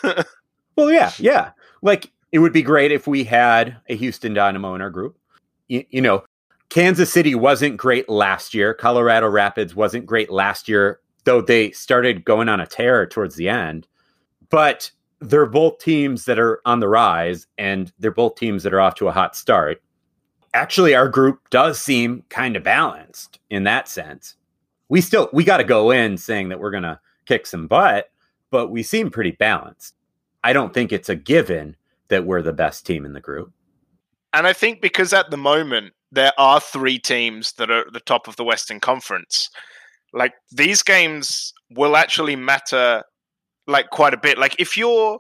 [0.78, 1.52] well, yeah, yeah.
[1.82, 5.18] Like it would be great if we had a Houston Dynamo in our group.
[5.68, 6.24] You, you know,
[6.70, 8.74] Kansas City wasn't great last year.
[8.74, 13.50] Colorado Rapids wasn't great last year, though they started going on a tear towards the
[13.50, 13.88] end.
[14.50, 18.80] But they're both teams that are on the rise, and they're both teams that are
[18.80, 19.82] off to a hot start.
[20.54, 24.36] Actually, our group does seem kind of balanced in that sense.
[24.88, 28.12] We still we got to go in saying that we're going to kick some butt,
[28.50, 29.96] but we seem pretty balanced.
[30.44, 31.76] I don't think it's a given
[32.10, 33.52] that we're the best team in the group.
[34.34, 38.00] And I think because at the moment there are three teams that are at the
[38.00, 39.50] top of the Western Conference.
[40.14, 43.04] Like these games will actually matter
[43.68, 44.38] like quite a bit.
[44.38, 45.20] Like if you're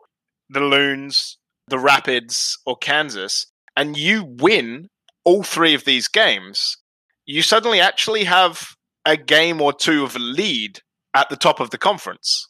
[0.50, 3.46] the Loons, the Rapids, or Kansas,
[3.78, 4.90] and you win
[5.26, 6.78] all three of these games,
[7.26, 8.70] you suddenly actually have
[9.06, 10.80] a game or two of a lead
[11.14, 12.48] at the top of the conference.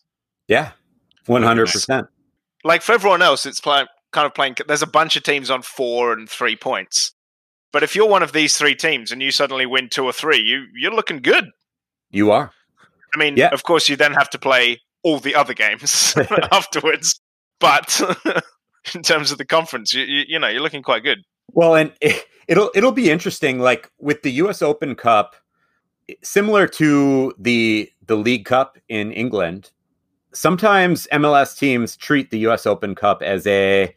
[0.47, 0.71] Yeah,
[1.25, 2.07] one hundred percent.
[2.63, 4.55] Like for everyone else, it's play, kind of playing.
[4.67, 7.13] There's a bunch of teams on four and three points,
[7.71, 10.39] but if you're one of these three teams and you suddenly win two or three,
[10.39, 11.45] you you're looking good.
[12.11, 12.51] You are.
[13.13, 13.49] I mean, yeah.
[13.49, 16.13] of course, you then have to play all the other games
[16.51, 17.19] afterwards.
[17.59, 18.01] But
[18.95, 21.19] in terms of the conference, you, you, you know you're looking quite good.
[21.51, 23.59] Well, and it, it'll it'll be interesting.
[23.59, 24.61] Like with the U.S.
[24.61, 25.35] Open Cup,
[26.23, 29.71] similar to the the League Cup in England,
[30.33, 32.65] sometimes MLS teams treat the U.S.
[32.65, 33.93] Open Cup as a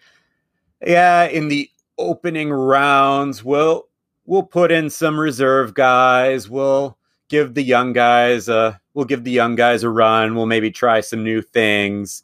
[0.84, 3.88] yeah in the opening rounds, we'll
[4.26, 6.48] we'll put in some reserve guys.
[6.48, 10.34] We'll give the young guys a we'll give the young guys a run.
[10.34, 12.22] We'll maybe try some new things,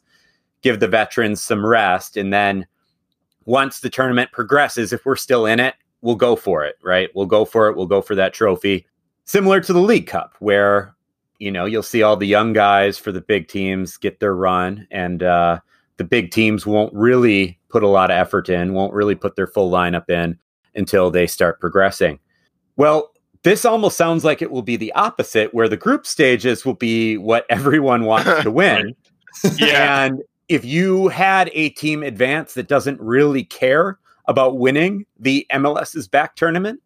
[0.61, 2.67] give the veterans some rest, and then
[3.45, 6.77] once the tournament progresses, if we're still in it, we'll go for it.
[6.83, 7.09] Right?
[7.15, 7.75] We'll go for it.
[7.75, 8.85] We'll go for that trophy.
[9.25, 10.95] Similar to the League Cup, where
[11.39, 14.87] you know you'll see all the young guys for the big teams get their run,
[14.91, 15.59] and uh,
[15.97, 19.47] the big teams won't really put a lot of effort in, won't really put their
[19.47, 20.37] full lineup in
[20.75, 22.19] until they start progressing.
[22.75, 23.11] Well,
[23.43, 27.17] this almost sounds like it will be the opposite, where the group stages will be
[27.17, 28.95] what everyone wants to win.
[29.57, 30.05] yeah.
[30.05, 36.07] And if you had a team advance that doesn't really care about winning the MLS's
[36.07, 36.81] back tournament,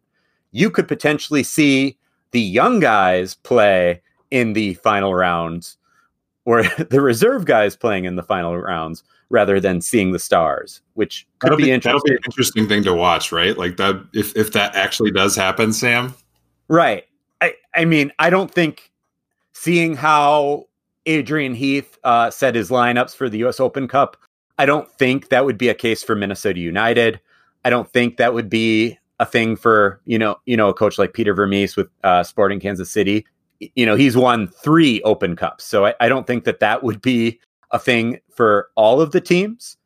[0.52, 1.98] you could potentially see
[2.30, 4.02] the young guys play
[4.34, 5.78] in the final rounds
[6.44, 11.26] or the reserve guys playing in the final rounds rather than seeing the stars, which
[11.38, 11.92] could that'll be, be interesting.
[11.92, 13.56] That'll be an interesting thing to watch, right?
[13.56, 16.14] Like that if if that actually does happen, Sam.
[16.68, 17.04] Right.
[17.40, 18.90] I I mean, I don't think
[19.52, 20.66] seeing how
[21.06, 23.60] Adrian Heath uh, set his lineups for the U.S.
[23.60, 24.16] Open Cup,
[24.58, 27.20] I don't think that would be a case for Minnesota United.
[27.64, 30.98] I don't think that would be a thing for you know you know a coach
[30.98, 33.24] like Peter Vermes with uh, Sporting Kansas City
[33.74, 35.64] you know, he's won three Open Cups.
[35.64, 39.20] So I, I don't think that that would be a thing for all of the
[39.20, 39.76] teams.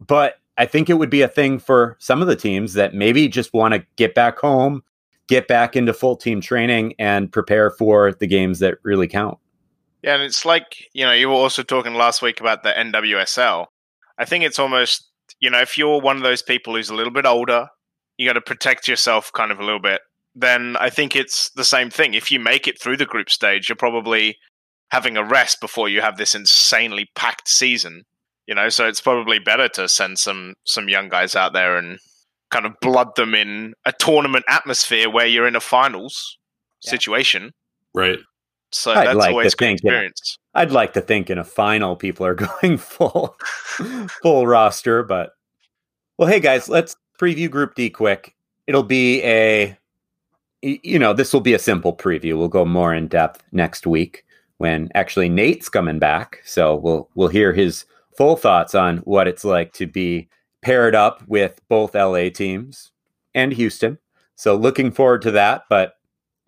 [0.00, 3.28] But I think it would be a thing for some of the teams that maybe
[3.28, 4.82] just want to get back home,
[5.26, 9.38] get back into full team training, and prepare for the games that really count.
[10.02, 13.66] Yeah, and it's like, you know, you were also talking last week about the NWSL.
[14.18, 17.12] I think it's almost, you know, if you're one of those people who's a little
[17.12, 17.68] bit older,
[18.16, 20.00] you got to protect yourself kind of a little bit
[20.40, 22.14] then I think it's the same thing.
[22.14, 24.36] If you make it through the group stage, you're probably
[24.90, 28.04] having a rest before you have this insanely packed season.
[28.46, 31.98] You know, so it's probably better to send some some young guys out there and
[32.50, 36.36] kind of blood them in a tournament atmosphere where you're in a finals
[36.82, 36.90] Yeah.
[36.90, 37.52] situation.
[37.94, 38.18] Right.
[38.72, 39.90] So I'd that's like always good think, yeah.
[39.92, 40.38] experience.
[40.54, 43.36] I'd like to think in a final people are going full
[44.22, 45.30] full roster, but
[46.18, 48.34] well, hey guys, let's preview Group D quick.
[48.66, 49.76] It'll be a y-
[50.62, 52.36] you know, this will be a simple preview.
[52.36, 54.24] We'll go more in depth next week
[54.58, 56.40] when actually Nate's coming back.
[56.44, 57.84] So we'll we'll hear his
[58.16, 60.28] full thoughts on what it's like to be
[60.62, 62.92] paired up with both LA teams
[63.34, 63.98] and Houston.
[64.36, 65.94] So looking forward to that, but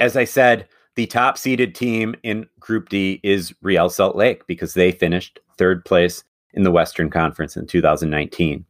[0.01, 4.75] as I said, the top seeded team in Group D is Real Salt Lake because
[4.75, 8.65] they finished third place in the Western Conference in 2019.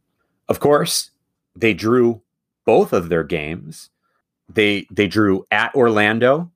[0.47, 1.11] Of course,
[1.55, 2.21] they drew
[2.65, 3.89] both of their games.
[4.49, 6.51] They they drew at Orlando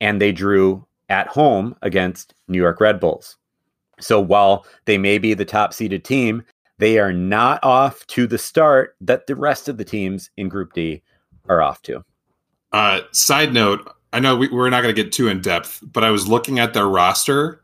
[0.00, 3.36] and they drew at home against New York Red Bulls.
[4.00, 6.42] So while they may be the top seeded team,
[6.78, 10.72] they are not off to the start that the rest of the teams in Group
[10.72, 11.02] D
[11.48, 12.02] are off to.
[12.72, 16.04] Uh, side note, I know we, we're not going to get too in depth, but
[16.04, 17.62] I was looking at their roster,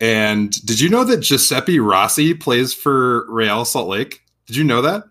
[0.00, 4.22] and did you know that Giuseppe Rossi plays for Real Salt Lake?
[4.46, 5.04] Did you know that?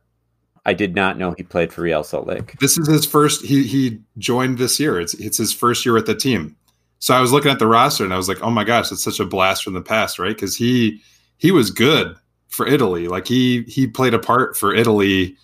[0.66, 2.58] I did not know he played for Real Salt Lake.
[2.60, 3.44] This is his first.
[3.44, 5.00] He he joined this year.
[5.00, 6.56] It's it's his first year with the team.
[7.00, 9.04] So I was looking at the roster and I was like, oh my gosh, it's
[9.04, 10.36] such a blast from the past, right?
[10.36, 11.02] Because he
[11.38, 12.16] he was good
[12.50, 13.08] for Italy.
[13.08, 15.36] Like he he played a part for Italy,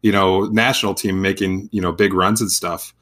[0.00, 2.94] you know, national team making you know big runs and stuff.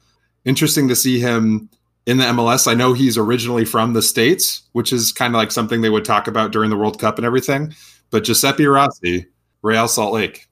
[0.43, 1.69] Interesting to see him
[2.05, 2.67] in the MLS.
[2.67, 6.03] I know he's originally from the states, which is kind of like something they would
[6.03, 7.73] talk about during the World Cup and everything.
[8.09, 9.27] But Giuseppe Rossi,
[9.61, 10.49] Real Salt Lake,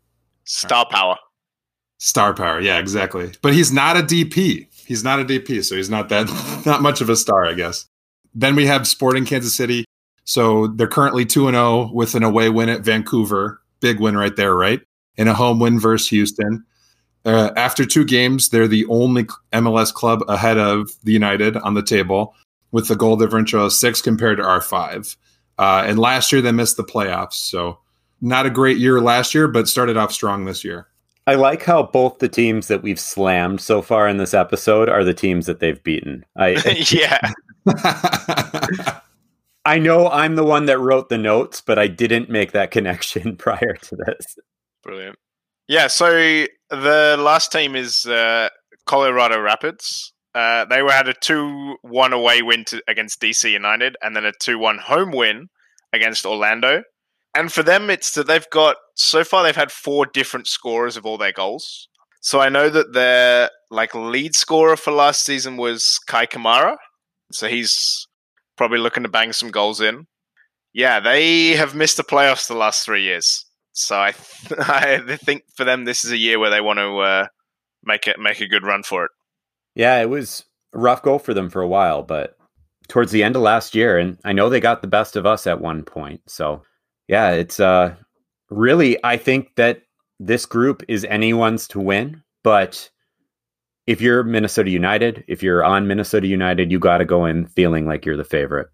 [0.49, 1.15] Star power.
[1.99, 3.31] Star power, yeah, exactly.
[3.43, 4.65] But he's not a DP.
[4.87, 6.27] He's not a DP, so he's not that
[6.65, 7.85] not much of a star, I guess.
[8.33, 9.85] Then we have Sporting Kansas City.
[10.23, 13.61] So they're currently 2 and 0 with an away win at Vancouver.
[13.79, 14.81] Big win right there, right?
[15.19, 16.65] And a home win versus Houston.
[17.25, 21.83] Uh, after two games, they're the only MLS club ahead of the United on the
[21.83, 22.33] table
[22.71, 25.15] with the goal differential of six compared to our five.
[25.59, 27.33] Uh, and last year they missed the playoffs.
[27.33, 27.79] So
[28.21, 30.87] not a great year last year, but started off strong this year.
[31.27, 35.03] I like how both the teams that we've slammed so far in this episode are
[35.03, 36.25] the teams that they've beaten.
[36.35, 36.49] I
[36.91, 37.19] yeah.
[39.65, 43.35] I know I'm the one that wrote the notes, but I didn't make that connection
[43.35, 44.37] prior to this.
[44.81, 45.17] Brilliant.
[45.67, 48.49] Yeah, so the last team is uh,
[48.87, 50.13] Colorado Rapids.
[50.33, 54.31] Uh, they were had a two-one away win to, against DC United, and then a
[54.31, 55.49] two-one home win
[55.93, 56.81] against Orlando.
[57.35, 61.05] And for them, it's that they've got so far they've had four different scorers of
[61.05, 61.87] all their goals.
[62.21, 66.75] So I know that their like lead scorer for last season was Kei Kamara.
[67.31, 68.07] So he's
[68.57, 70.07] probably looking to bang some goals in.
[70.73, 73.45] Yeah, they have missed the playoffs the last three years.
[73.73, 76.97] So I, th- I think for them, this is a year where they want to
[76.99, 77.27] uh,
[77.83, 79.11] make it make a good run for it.
[79.75, 82.37] Yeah, it was a rough goal for them for a while, but
[82.87, 85.47] towards the end of last year, and I know they got the best of us
[85.47, 86.21] at one point.
[86.27, 86.63] So
[87.09, 87.95] yeah, it's uh
[88.49, 89.81] really I think that
[90.19, 92.89] this group is anyone's to win, but
[93.87, 97.87] if you're Minnesota United, if you're on Minnesota United, you got to go in feeling
[97.87, 98.67] like you're the favorite.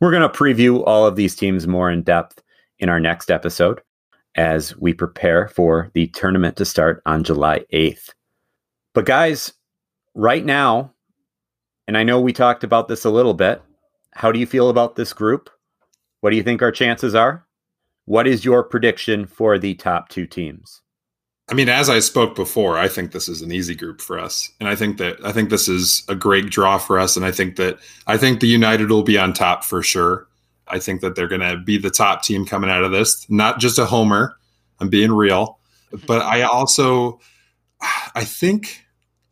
[0.00, 2.40] We're going to preview all of these teams more in depth
[2.78, 3.80] in our next episode
[4.36, 8.10] as we prepare for the tournament to start on July 8th.
[8.94, 9.52] But guys,
[10.14, 10.92] right now,
[11.88, 13.62] and I know we talked about this a little bit,
[14.12, 15.50] how do you feel about this group?
[16.20, 17.45] What do you think our chances are?
[18.06, 20.80] What is your prediction for the top two teams?
[21.48, 24.50] I mean, as I spoke before, I think this is an easy group for us,
[24.58, 27.30] and I think that I think this is a great draw for us, and I
[27.30, 30.26] think that I think the United will be on top for sure.
[30.68, 33.60] I think that they're going to be the top team coming out of this, not
[33.60, 34.36] just a homer.
[34.80, 35.60] I'm being real,
[36.06, 37.20] but I also,
[38.14, 38.84] I think,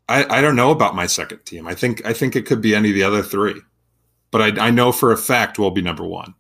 [0.09, 1.67] I, I don't know about my second team.
[1.67, 3.61] I think I think it could be any of the other three,
[4.31, 6.35] but I, I know for a fact we'll be number one.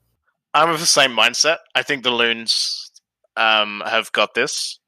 [0.55, 1.59] I'm of the same mindset.
[1.75, 2.91] I think the Loons
[3.37, 4.79] um, have got this.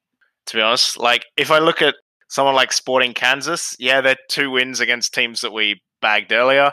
[0.46, 1.96] To be honest, like if I look at
[2.28, 6.72] someone like Sporting Kansas, yeah, they're two wins against teams that we bagged earlier.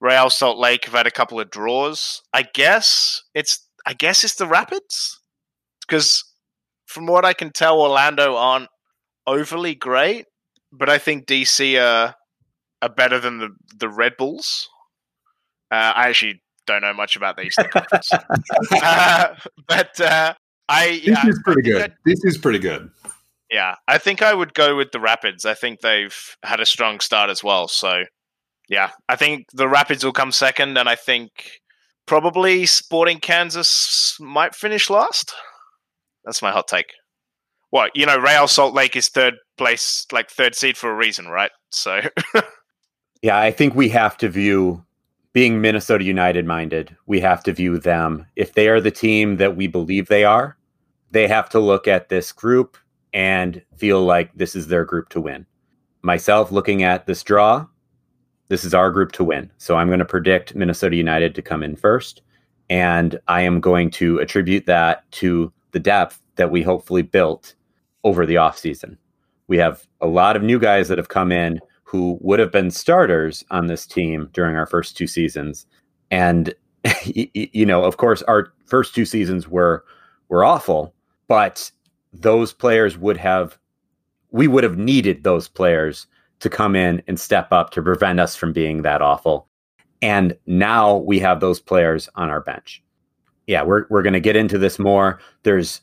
[0.00, 2.22] Real Salt Lake have had a couple of draws.
[2.32, 5.20] I guess it's I guess it's the Rapids
[5.80, 6.24] because
[6.86, 8.68] from what I can tell, Orlando aren't
[9.26, 10.26] overly great,
[10.72, 12.14] but I think DC are
[12.80, 14.68] are better than the the Red Bulls.
[15.70, 18.10] Uh, I actually don't know much about the Eastern Conference,
[18.82, 19.34] uh,
[19.66, 20.34] but uh,
[20.68, 21.94] I yeah, this is pretty I think good.
[22.04, 22.90] This is pretty good.
[23.50, 25.44] yeah, I think I would go with the Rapids.
[25.44, 27.66] I think they've had a strong start as well.
[27.68, 28.04] So,
[28.68, 31.30] yeah, I think the Rapids will come second, and I think
[32.06, 35.34] probably Sporting Kansas might finish last.
[36.24, 36.92] That's my hot take.
[37.70, 41.26] What you know, Real Salt Lake is third place, like third seed for a reason,
[41.26, 41.50] right?
[41.72, 42.00] So,
[43.22, 44.84] yeah, I think we have to view
[45.32, 46.96] being Minnesota United minded.
[47.06, 50.56] We have to view them if they are the team that we believe they are.
[51.12, 52.76] They have to look at this group
[53.12, 55.46] and feel like this is their group to win.
[56.02, 57.66] Myself, looking at this draw,
[58.48, 59.50] this is our group to win.
[59.58, 62.22] So I'm going to predict Minnesota United to come in first.
[62.68, 67.54] And I am going to attribute that to the depth that we hopefully built
[68.04, 68.96] over the offseason.
[69.46, 71.60] We have a lot of new guys that have come in
[71.90, 75.66] who would have been starters on this team during our first two seasons.
[76.12, 76.54] And
[77.04, 79.84] you know, of course, our first two seasons were
[80.28, 80.94] were awful,
[81.26, 81.68] but
[82.12, 83.58] those players would have
[84.30, 86.06] we would have needed those players
[86.38, 89.48] to come in and step up to prevent us from being that awful.
[90.00, 92.80] And now we have those players on our bench.
[93.48, 95.18] Yeah, we're we're going to get into this more.
[95.42, 95.80] There's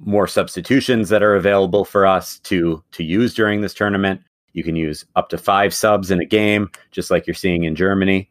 [0.00, 4.22] more substitutions that are available for us to to use during this tournament.
[4.52, 7.74] You can use up to 5 subs in a game just like you're seeing in
[7.74, 8.30] Germany.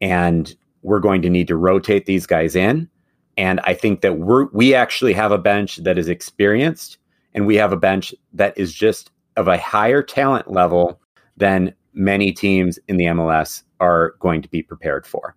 [0.00, 2.88] And we're going to need to rotate these guys in.
[3.36, 6.98] And I think that we're we actually have a bench that is experienced
[7.34, 11.00] and we have a bench that is just of a higher talent level
[11.36, 15.36] than many teams in the MLS are going to be prepared for.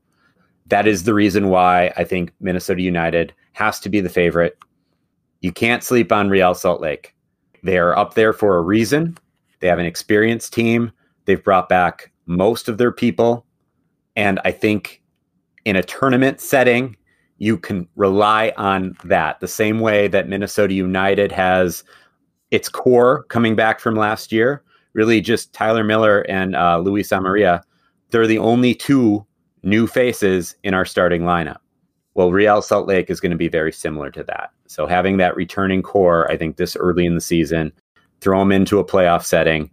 [0.68, 4.58] That is the reason why I think Minnesota United has to be the favorite.
[5.42, 7.16] You can't sleep on Real Salt Lake.
[7.64, 9.18] They are up there for a reason.
[9.64, 10.92] They have an experienced team.
[11.24, 13.46] They've brought back most of their people.
[14.18, 15.02] And I think
[15.64, 16.98] in a tournament setting,
[17.38, 21.86] you can rely on that the same way that Minnesota United has
[22.52, 24.62] its core coming back from last year.
[24.92, 27.62] Really, just Tyler Miller and uh, Luis Amarilla.
[28.10, 29.26] They're the only two
[29.64, 31.60] new faces in our starting lineup.
[32.16, 34.52] Well, Real Salt Lake is going to be very similar to that.
[34.68, 37.72] So having that returning core, I think this early in the season,
[38.24, 39.70] throw them into a playoff setting,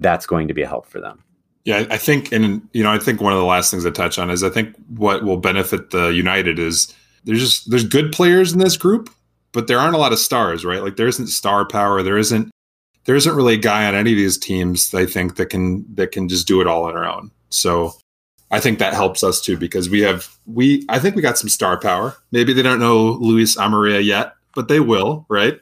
[0.00, 1.22] that's going to be a help for them.
[1.64, 4.18] Yeah, I think, and you know, I think one of the last things I touch
[4.18, 8.52] on is I think what will benefit the United is there's just there's good players
[8.52, 9.10] in this group,
[9.52, 10.82] but there aren't a lot of stars, right?
[10.82, 12.02] Like there isn't star power.
[12.02, 12.50] There isn't
[13.04, 14.94] there isn't really a guy on any of these teams.
[14.94, 17.30] I think that can that can just do it all on their own.
[17.50, 17.92] So
[18.50, 21.50] I think that helps us too because we have we I think we got some
[21.50, 22.16] star power.
[22.32, 25.60] Maybe they don't know Luis Amarilla yet, but they will, right?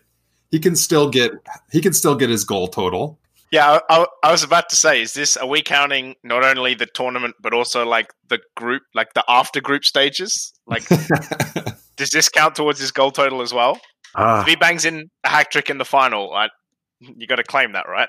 [0.56, 1.32] He can still get
[1.70, 3.18] he can still get his goal total.
[3.52, 6.86] Yeah, I, I, was about to say, is this are we counting not only the
[6.86, 10.54] tournament but also like the group, like the after group stages?
[10.66, 10.88] Like,
[11.96, 13.78] does this count towards his goal total as well?
[14.14, 16.48] Uh, if he bangs in a hat trick in the final, I,
[17.00, 18.08] you got to claim that, right?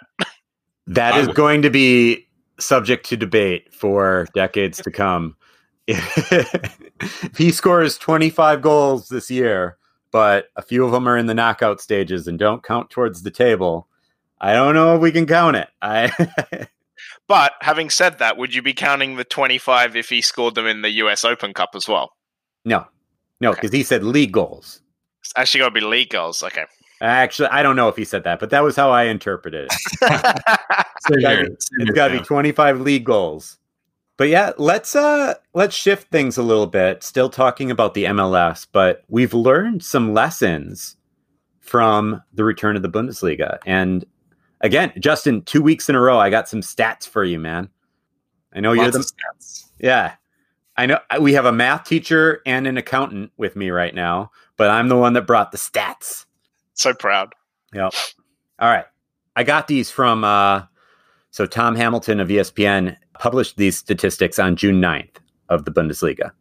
[0.88, 2.30] that is going to be
[2.62, 5.36] subject to debate for decades to come.
[5.88, 9.77] if he scores 25 goals this year,
[10.12, 13.32] but a few of them are in the knockout stages and don't count towards the
[13.32, 13.88] table,
[14.40, 15.70] I don't know if we can count it.
[15.82, 16.68] I
[17.28, 20.82] But having said that, would you be counting the 25 if he scored them in
[20.82, 22.14] the US Open Cup as well?
[22.64, 22.86] No.
[23.42, 23.78] No, because okay.
[23.78, 24.82] he said league goals.
[25.22, 26.42] It's actually got to be league goals.
[26.42, 26.66] Okay.
[27.02, 29.78] Actually, I don't know if he said that, but that was how I interpreted it.
[31.10, 33.58] it's got to be 25 league goals.
[34.18, 37.04] But yeah, let's uh let's shift things a little bit.
[37.04, 40.96] Still talking about the MLS, but we've learned some lessons
[41.60, 43.60] from the return of the Bundesliga.
[43.66, 44.06] And
[44.62, 47.70] again, Justyn, two weeks in a row, I got some stats for you, man.
[48.54, 49.66] I know Lots you're the stats.
[49.80, 50.16] Yeah.
[50.78, 54.70] I know we have a math teacher and an accountant with me right now, but
[54.70, 56.26] I'm the one that brought the stats.
[56.74, 57.34] So proud.
[57.74, 57.94] Yep.
[58.60, 58.86] All right.
[59.36, 60.64] I got these from uh
[61.30, 65.18] so Tom Hamilton of ESPN published these statistics on June 9th
[65.50, 66.32] of the Bundesliga.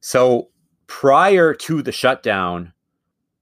[0.00, 0.48] So
[0.86, 2.72] prior to the shutdown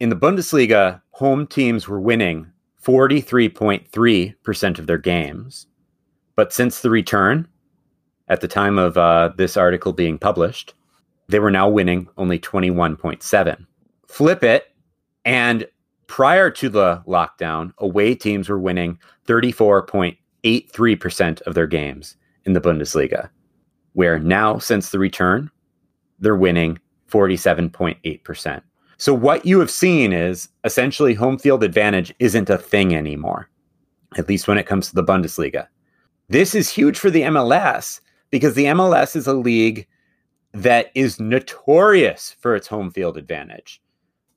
[0.01, 2.51] in the Bundesliga, home teams were winning
[2.85, 5.67] 43.3% of their games.
[6.37, 7.49] But since the return,
[8.29, 10.75] at the time of uh, this article being published,
[11.29, 13.67] they were now winning only 21.7.
[14.07, 14.73] Flip it,
[15.25, 15.67] and
[16.07, 22.17] prior to the lockdown, away teams were winning 34.83% of their games
[22.49, 23.29] in the Bundesliga,
[23.93, 25.51] where now, since the return,
[26.19, 26.79] they're winning
[27.11, 28.63] 47.8%.
[28.97, 33.49] So, what you have seen is essentially home field advantage isn't a thing anymore,
[34.17, 35.69] at least when it comes to the Bundesliga.
[36.29, 39.87] This is huge for the MLS because the MLS is a league
[40.53, 43.81] that is notorious for its home field advantage.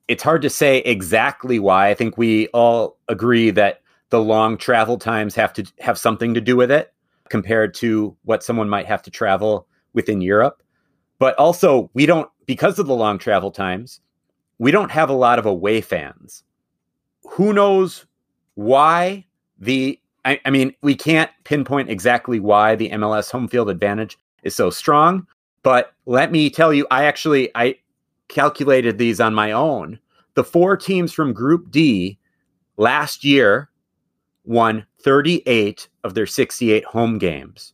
[0.09, 1.89] It's hard to say exactly why.
[1.89, 6.41] I think we all agree that the long travel times have to have something to
[6.41, 6.93] do with it
[7.31, 10.61] compared to what someone might have to travel within Europe.
[11.17, 14.01] But also, we don't, because of the long travel times,
[14.59, 16.43] we don't have a lot of away fans.
[17.23, 18.05] Who knows
[18.55, 19.25] why
[19.57, 24.53] the, I, I mean, we can't pinpoint exactly why the MLS home field advantage is
[24.53, 25.25] so strong.
[25.63, 27.75] But let me tell you, I actually, I
[28.27, 29.99] calculated these on my own.
[30.33, 32.17] The four teams from Group D
[32.75, 33.69] last year
[34.43, 37.73] won 38 of their 68 home games.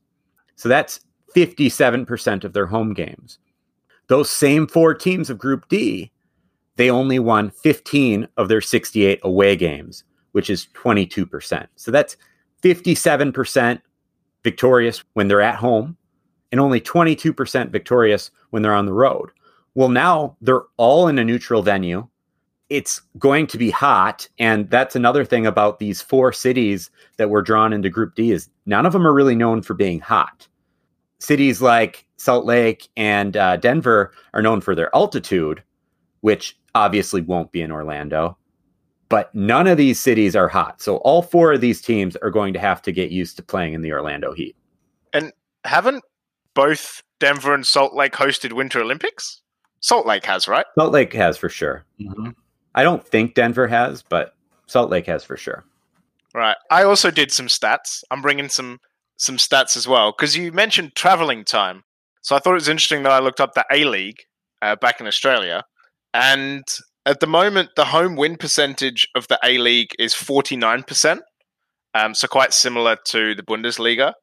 [0.56, 1.00] So that's
[1.36, 3.40] 57% of their home games.
[4.08, 6.12] Those same four teams of Group D,
[6.78, 11.68] they only won 15 of their 68 away games, which is 22%.
[11.76, 12.18] So that's
[12.64, 13.82] 57%
[14.44, 15.98] victorious when they're at home
[16.52, 19.30] and only 22% victorious when they're on the road.
[19.76, 22.08] Well, now they're all in a neutral venue
[22.70, 24.28] it's going to be hot.
[24.40, 28.50] And that's another thing about these four cities that were drawn into group d is
[28.66, 30.48] none of them are really known for being hot.
[31.20, 35.64] Cities like salt lake and uh, denver are known for their altitude
[36.22, 38.36] which obviously won't be in orlando
[39.10, 40.82] but none of these cities are hot.
[40.82, 43.74] So all four of these teams are going to have to get used to playing
[43.74, 44.56] in the orlando heat.
[45.14, 45.32] And
[45.64, 46.04] haven't
[46.54, 49.42] both denver and salt lake hosted winter olympics?
[49.80, 50.66] Salt lake has right?
[50.78, 51.86] Salt lake has for sure.
[52.02, 52.32] Mm-hmm.
[52.76, 54.34] I don't think Denver has, but
[54.68, 55.66] Salt Lake has for sure.
[56.34, 56.58] Right.
[56.70, 58.04] I also did some stats.
[58.12, 58.80] I'm bringing some
[59.18, 61.84] some stats as well because you mentioned traveling time.
[62.22, 64.20] So I thought it was interesting that I looked up the A League
[64.62, 65.64] uh, back in Australia,
[66.14, 66.64] and
[67.06, 71.22] at the moment the home win percentage of the A League is 49 percent.
[71.96, 74.14] Um, so quite similar to the Bundesliga,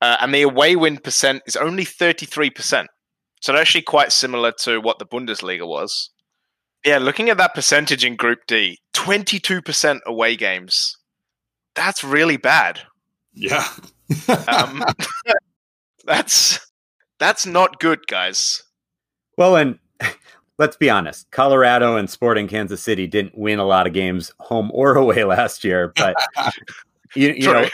[0.00, 2.88] uh, and the away win percent is only 33 percent.
[3.42, 6.10] So actually quite similar to what the Bundesliga was.
[6.84, 10.96] Yeah, looking at that percentage in Group D, 22% away games.
[11.74, 12.80] That's really bad.
[13.34, 13.66] Yeah.
[14.48, 14.82] um,
[16.04, 16.58] that's
[17.18, 18.62] that's not good, guys.
[19.36, 19.78] Well, and
[20.58, 24.70] let's be honest, Colorado and Sporting Kansas City didn't win a lot of games home
[24.72, 26.16] or away last year, but
[27.14, 27.68] you, you know,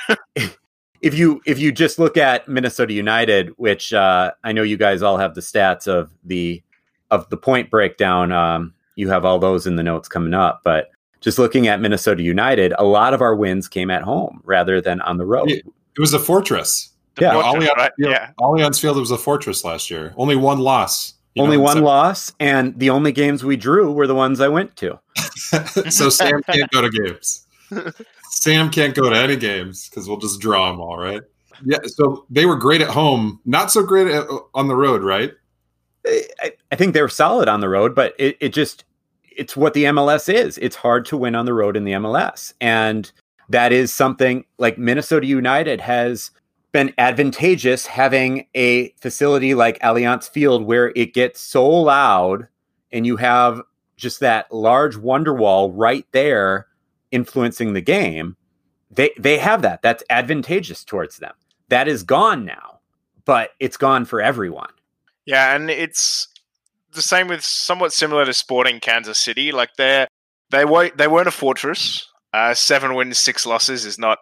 [1.00, 5.02] if you if you just look at Minnesota United, which uh, I know you guys
[5.02, 6.62] all have the stats of the
[7.11, 10.62] of the point breakdown um, you have all those in the notes coming up.
[10.64, 10.90] But
[11.20, 15.01] just looking at Minnesota United, a lot of our wins came at home rather than
[15.03, 15.51] on the road.
[15.51, 16.92] It, it was a fortress.
[17.14, 17.92] The yeah, fortress, Allianz, right?
[17.99, 18.30] yeah.
[18.40, 20.12] Allianz Field was a fortress last year.
[20.16, 21.14] Only one loss.
[21.38, 21.82] Only know, one so.
[21.82, 24.99] loss, and the only games we drew were the ones I went to.
[25.90, 27.47] so Sam can't go to games.
[28.30, 31.22] Sam can't go to any games because we'll just draw them all, right?
[31.64, 31.78] Yeah.
[31.84, 35.32] So they were great at home, not so great at, on the road, right?
[36.07, 38.84] I, I think they're solid on the road, but it, it just
[39.36, 40.59] it's what the MLS is.
[40.59, 42.54] It's hard to win on the road in the MLS.
[42.61, 43.11] And
[43.48, 46.30] that is something like Minnesota United has
[46.72, 52.48] been advantageous having a facility like Allianz Field where it gets so loud
[52.92, 53.62] and you have
[53.96, 56.66] just that large wonder wall right there
[57.11, 58.36] influencing the game.
[58.90, 59.82] They they have that.
[59.82, 61.32] That's advantageous towards them.
[61.68, 62.80] That is gone now,
[63.24, 64.70] but it's gone for everyone.
[65.26, 66.28] Yeah, and it's
[66.92, 69.52] the same with somewhat similar to Sporting Kansas City.
[69.52, 70.08] Like they're
[70.50, 72.06] they weren't they weren't a fortress.
[72.32, 74.18] Uh, seven wins, six losses is not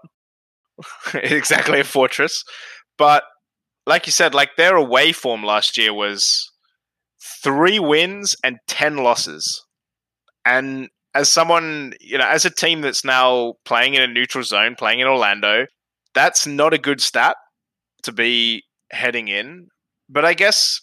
[1.15, 2.45] exactly a fortress,
[2.99, 3.25] but
[3.87, 6.51] like you said, like their away form last year was
[7.43, 9.63] three wins and ten losses,
[10.45, 14.75] and as someone you know, as a team that's now playing in a neutral zone,
[14.77, 15.67] playing in Orlando,
[16.15, 17.37] that's not a good stat
[18.05, 19.69] to be heading in.
[20.09, 20.81] But I guess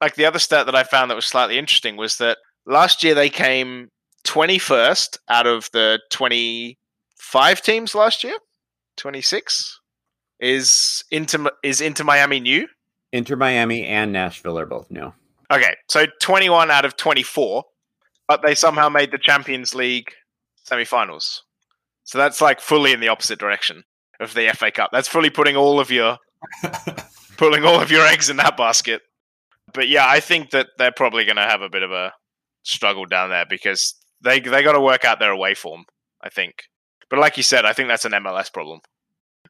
[0.00, 3.14] like the other stat that I found that was slightly interesting was that last year
[3.14, 3.88] they came
[4.24, 8.36] 21st out of the 25 teams last year.
[8.96, 9.80] 26
[10.40, 12.66] is into is Inter Miami new?
[13.12, 15.12] Inter Miami and Nashville are both new.
[15.52, 17.64] Okay, so 21 out of 24,
[18.28, 20.12] but they somehow made the Champions League
[20.68, 21.40] semifinals.
[22.04, 23.84] So that's like fully in the opposite direction
[24.20, 24.90] of the FA Cup.
[24.92, 26.18] That's fully putting all of your
[27.36, 29.02] pulling all of your eggs in that basket
[29.72, 32.12] but yeah, I think that they're probably going to have a bit of a
[32.62, 35.84] struggle down there because they they got to work out their away form.
[36.22, 36.64] I think,
[37.08, 38.80] but like you said, I think that's an MLS problem.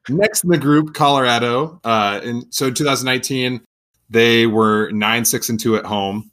[0.09, 1.79] Next in the group, Colorado.
[1.83, 3.61] Uh, in so 2019,
[4.09, 6.31] they were nine six and two at home.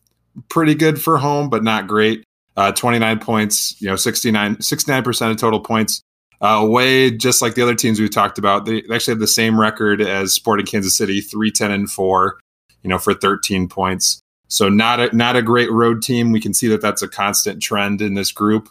[0.48, 2.24] Pretty good for home, but not great.
[2.56, 6.02] Uh, 29 points, you know, 69 69% of total points.
[6.40, 9.58] Uh, away, just like the other teams we've talked about, they actually have the same
[9.58, 12.38] record as Sporting Kansas City, three ten and 4
[12.82, 14.20] you know, for 13 points.
[14.48, 16.32] So not a not a great road team.
[16.32, 18.68] We can see that that's a constant trend in this group.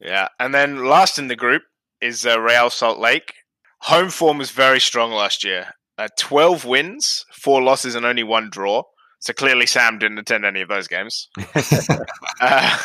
[0.00, 1.62] Yeah, and then last in the group
[2.00, 3.32] is uh, Real Salt Lake.
[3.82, 5.74] Home form was very strong last year.
[5.96, 8.82] Uh, 12 wins, four losses, and only one draw.
[9.20, 11.28] So clearly, Sam didn't attend any of those games.
[12.40, 12.78] uh,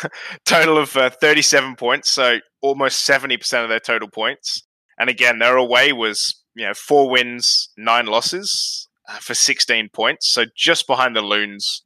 [0.46, 4.62] total of uh, 37 points, so almost 70% of their total points.
[4.98, 8.88] And again, their away was you know four wins, nine losses
[9.18, 11.82] for 16 points, so just behind the Loons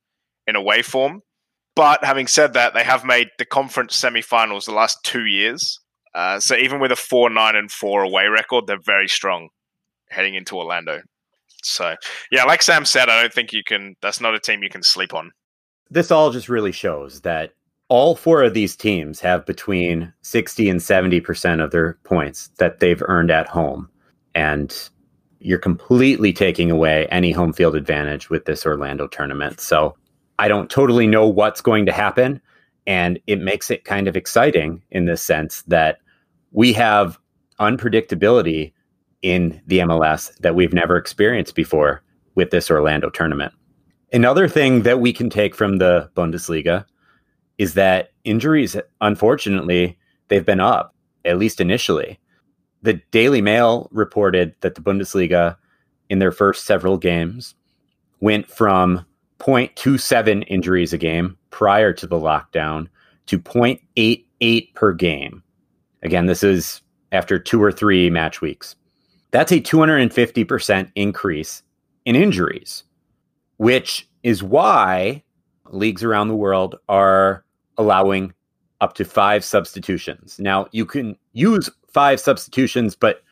[0.47, 1.20] in away form.
[1.77, 5.81] But having said that, they have made the conference semifinals the last two years.
[6.14, 9.49] Uh, so even with a four nine and four away record, they're very strong
[10.11, 11.01] heading into Orlando.
[11.62, 11.97] So
[12.31, 13.97] yeah, like Sam said, I don't think you can.
[14.01, 15.33] That's not a team you can sleep on.
[15.91, 17.53] This all just really shows that
[17.89, 23.03] all four of these teams have between 60 and 70% of their points that they've
[23.07, 23.89] earned at home.
[24.35, 24.75] And
[25.45, 29.61] you're completely taking away any home field advantage with this Orlando tournament.
[29.61, 29.95] So
[30.39, 32.41] I don't totally know what's going to happen.
[32.87, 35.99] And it makes it kind of exciting in the sense that
[36.53, 37.19] we have
[37.61, 38.73] unpredictability
[39.21, 42.03] in the MLS that we've never experienced before
[42.35, 43.53] with this Orlando tournament.
[44.15, 46.87] Another thing that we can take from the Bundesliga
[47.59, 52.19] is that injuries, unfortunately, they've been up, at least initially.
[52.85, 55.57] The Daily Mail reported that the Bundesliga,
[56.11, 57.55] in their first several games,
[58.20, 59.07] went from
[59.39, 62.89] 0.27 injuries a game prior to the lockdown
[63.24, 65.43] to 0.88 per game.
[66.03, 68.76] Again, this is after two or three match weeks.
[69.30, 71.62] That's a 250% increase
[72.05, 72.85] in injuries,
[73.57, 75.22] which is why
[75.70, 77.47] leagues around the world are
[77.78, 78.35] allowing
[78.85, 80.39] up to five substitutions.
[80.39, 83.22] Now, you can use five substitutions, but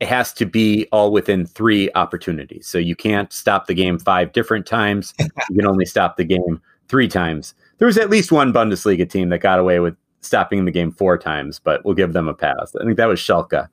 [0.00, 2.66] it has to be all within three opportunities.
[2.66, 5.14] So you can't stop the game five different times.
[5.20, 7.54] you can only stop the game three times.
[7.78, 11.16] There was at least one Bundesliga team that got away with stopping the game four
[11.16, 12.74] times, but we'll give them a pass.
[12.74, 13.62] I think that was Schalke.
[13.62, 13.68] I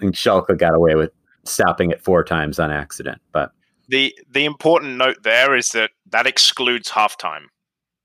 [0.00, 1.12] think Schalke got away with
[1.44, 3.20] stopping it four times on accident.
[3.30, 3.52] But
[3.88, 7.44] the the important note there is that that excludes halftime.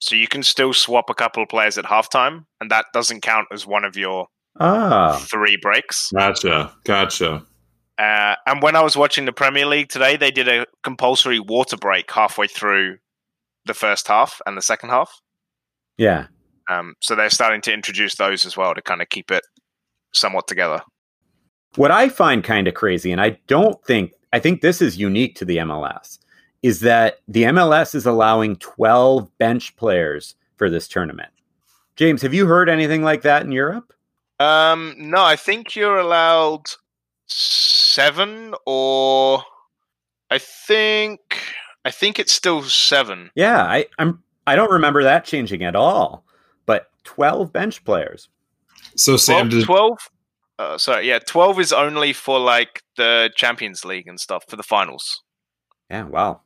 [0.02, 3.47] So you can still swap a couple of players at halftime, and that doesn't count
[3.54, 4.28] as one of your
[4.60, 5.24] ah.
[5.30, 6.12] three breaks.
[6.12, 7.45] Gotcha, gotcha.
[7.99, 11.78] Uh, and when I was watching the Premier League today, they did a compulsory water
[11.78, 12.97] break halfway through
[13.66, 15.22] the first half and the second half.
[15.97, 16.26] Yeah.
[16.68, 19.43] Um, so they're starting to introduce those as well to kind of keep it
[20.14, 20.82] somewhat together.
[21.76, 25.36] What I find kind of crazy, and I don't think, I think this is unique
[25.36, 26.18] to the MLS,
[26.62, 31.30] is that the MLS is allowing 12 bench players for this tournament.
[31.95, 33.93] James, have you heard anything like that in Europe?
[34.39, 36.66] Um, no, I think you're allowed
[37.28, 39.43] seven, or
[40.30, 41.20] I think
[41.86, 43.30] I think it's still seven.
[43.36, 44.24] Yeah, I, I'm.
[44.47, 46.26] I don't remember that changing at all.
[46.66, 48.30] But 12 bench players.
[48.95, 50.09] So Sam, 12, did, 12
[50.62, 54.64] uh, sorry, yeah, twelve is only for like the Champions League and stuff for the
[54.64, 55.24] finals.
[55.89, 56.41] Yeah, wow.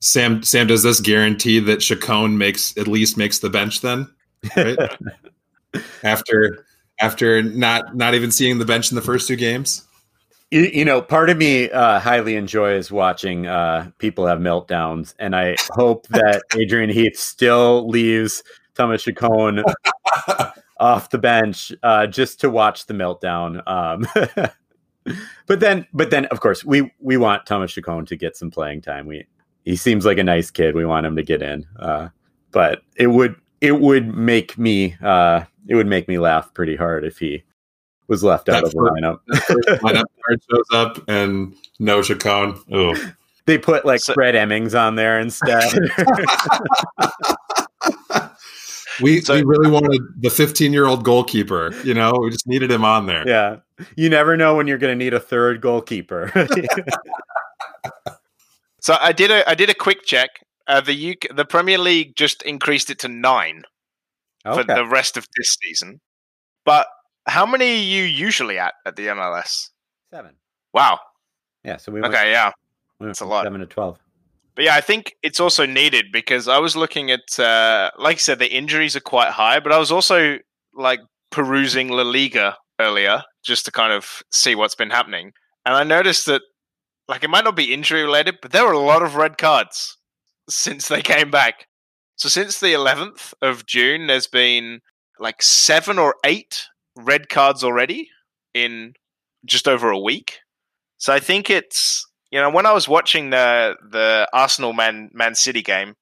[0.00, 4.08] Sam, Sam, does this guarantee that Chacon makes at least makes the bench then?
[4.56, 4.78] Right?
[6.04, 6.64] after
[7.00, 9.84] after not not even seeing the bench in the first two games.
[10.50, 15.36] You, you know, part of me uh, highly enjoys watching uh, people have meltdowns, and
[15.36, 18.42] I hope that Adrian Heath still leaves
[18.74, 19.62] Thomas Chacon
[20.80, 23.62] off the bench uh, just to watch the meltdown.
[23.68, 24.06] Um,
[25.46, 28.80] but then, but then, of course, we we want Thomas Chacon to get some playing
[28.80, 29.06] time.
[29.06, 29.26] We
[29.68, 30.74] he seems like a nice kid.
[30.74, 31.66] We want him to get in.
[31.78, 32.08] Uh,
[32.52, 37.04] but it would it would make me uh, it would make me laugh pretty hard
[37.04, 37.44] if he
[38.08, 39.18] was left that out of the lineup.
[39.80, 42.58] lineup card shows up and no Chacon.
[42.72, 43.12] Oh.
[43.44, 45.62] They put like so, Fred Emmings on there instead.
[49.00, 51.72] We so, we really wanted the 15 year old goalkeeper.
[51.84, 53.22] You know, we just needed him on there.
[53.28, 53.58] Yeah,
[53.94, 56.32] you never know when you're going to need a third goalkeeper.
[58.88, 60.30] so I did a I did a quick check.
[60.66, 63.64] Uh, the UK, the Premier League just increased it to nine
[64.46, 64.62] okay.
[64.62, 66.00] for the rest of this season.
[66.64, 66.86] But
[67.26, 69.68] how many are you usually at at the MLS?
[70.10, 70.36] Seven.
[70.72, 71.00] Wow.
[71.64, 71.76] Yeah.
[71.76, 72.08] So we okay.
[72.12, 72.52] Went, yeah,
[72.98, 73.44] we that's a lot.
[73.44, 73.98] Seven to twelve.
[74.54, 78.18] But yeah, I think it's also needed because I was looking at, uh, like I
[78.18, 80.38] said, the injuries are quite high, but I was also
[80.74, 85.32] like perusing La Liga earlier just to kind of see what's been happening.
[85.66, 86.40] And I noticed that,
[87.08, 89.96] like, it might not be injury related, but there were a lot of red cards
[90.48, 91.66] since they came back.
[92.16, 94.80] So since the 11th of June, there's been
[95.18, 98.08] like seven or eight red cards already
[98.54, 98.94] in
[99.44, 100.40] just over a week.
[100.98, 105.34] So I think it's you know, when I was watching the the Arsenal Man Man
[105.34, 105.94] City game,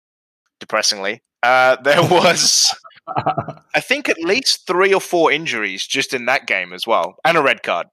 [0.61, 2.75] depressingly, uh, there was
[3.17, 7.37] I think at least three or four injuries just in that game as well, and
[7.37, 7.87] a red card.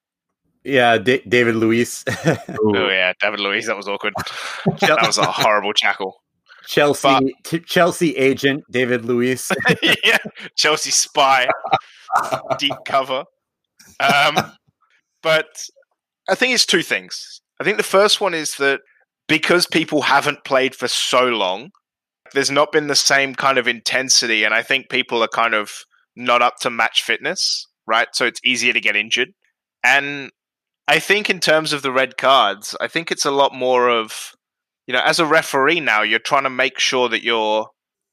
[0.64, 2.04] Yeah, D- David Luiz.
[2.26, 3.66] oh yeah, David Luiz.
[3.66, 4.14] That was awkward.
[4.82, 6.22] that was a horrible jackal.
[6.66, 9.52] Chelsea t- Chelsea agent David Luiz.
[10.04, 10.18] yeah,
[10.56, 11.50] Chelsea spy,
[12.58, 13.26] deep cover.
[14.00, 14.38] Um,
[15.22, 15.48] but
[16.30, 17.42] I think it's two things.
[17.60, 18.80] I think the first one is that
[19.28, 21.72] because people haven't played for so long,
[22.34, 25.72] there's not been the same kind of intensity, and I think people are kind of
[26.16, 28.08] not up to match fitness, right?
[28.14, 29.34] So it's easier to get injured.
[29.84, 30.32] And
[30.88, 34.34] I think in terms of the red cards, I think it's a lot more of,
[34.86, 37.68] you know, as a referee now, you're trying to make sure that you're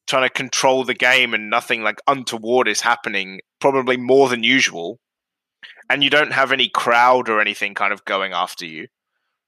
[0.06, 4.98] trying to control the game and nothing like untoward is happening, probably more than usual.
[5.88, 8.86] And you don't have any crowd or anything kind of going after you.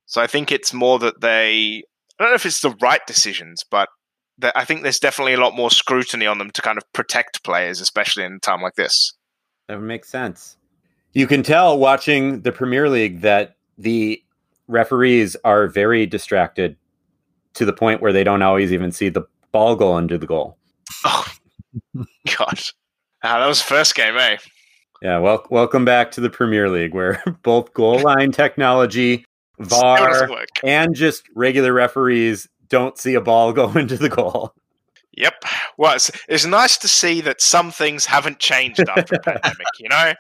[0.07, 1.85] So I think it's more that they,
[2.19, 3.89] I don't know if it's the right decisions, but
[4.57, 7.81] I think there's definitely a lot more scrutiny on them to kind of protect players,
[7.81, 9.13] especially in a time like this.
[9.69, 10.57] That would make sense.
[11.13, 14.23] You can tell watching the Premier League that the
[14.67, 16.77] referees are very distracted
[17.55, 20.57] to the point where they don't always even see the ball go under the goal.
[21.05, 21.27] Oh,
[21.95, 22.61] God.
[23.23, 24.39] Ah, that was the first game, eh?
[25.03, 29.27] Yeah, well, welcome back to the Premier League where both goal line technology,
[29.59, 30.31] VAR,
[30.65, 34.55] and just regular referees don't see a ball go into the goal.
[35.15, 35.45] Yep.
[35.77, 39.67] Well, it's, it's nice to see that some things haven't changed after the pandemic.
[39.79, 40.13] You know,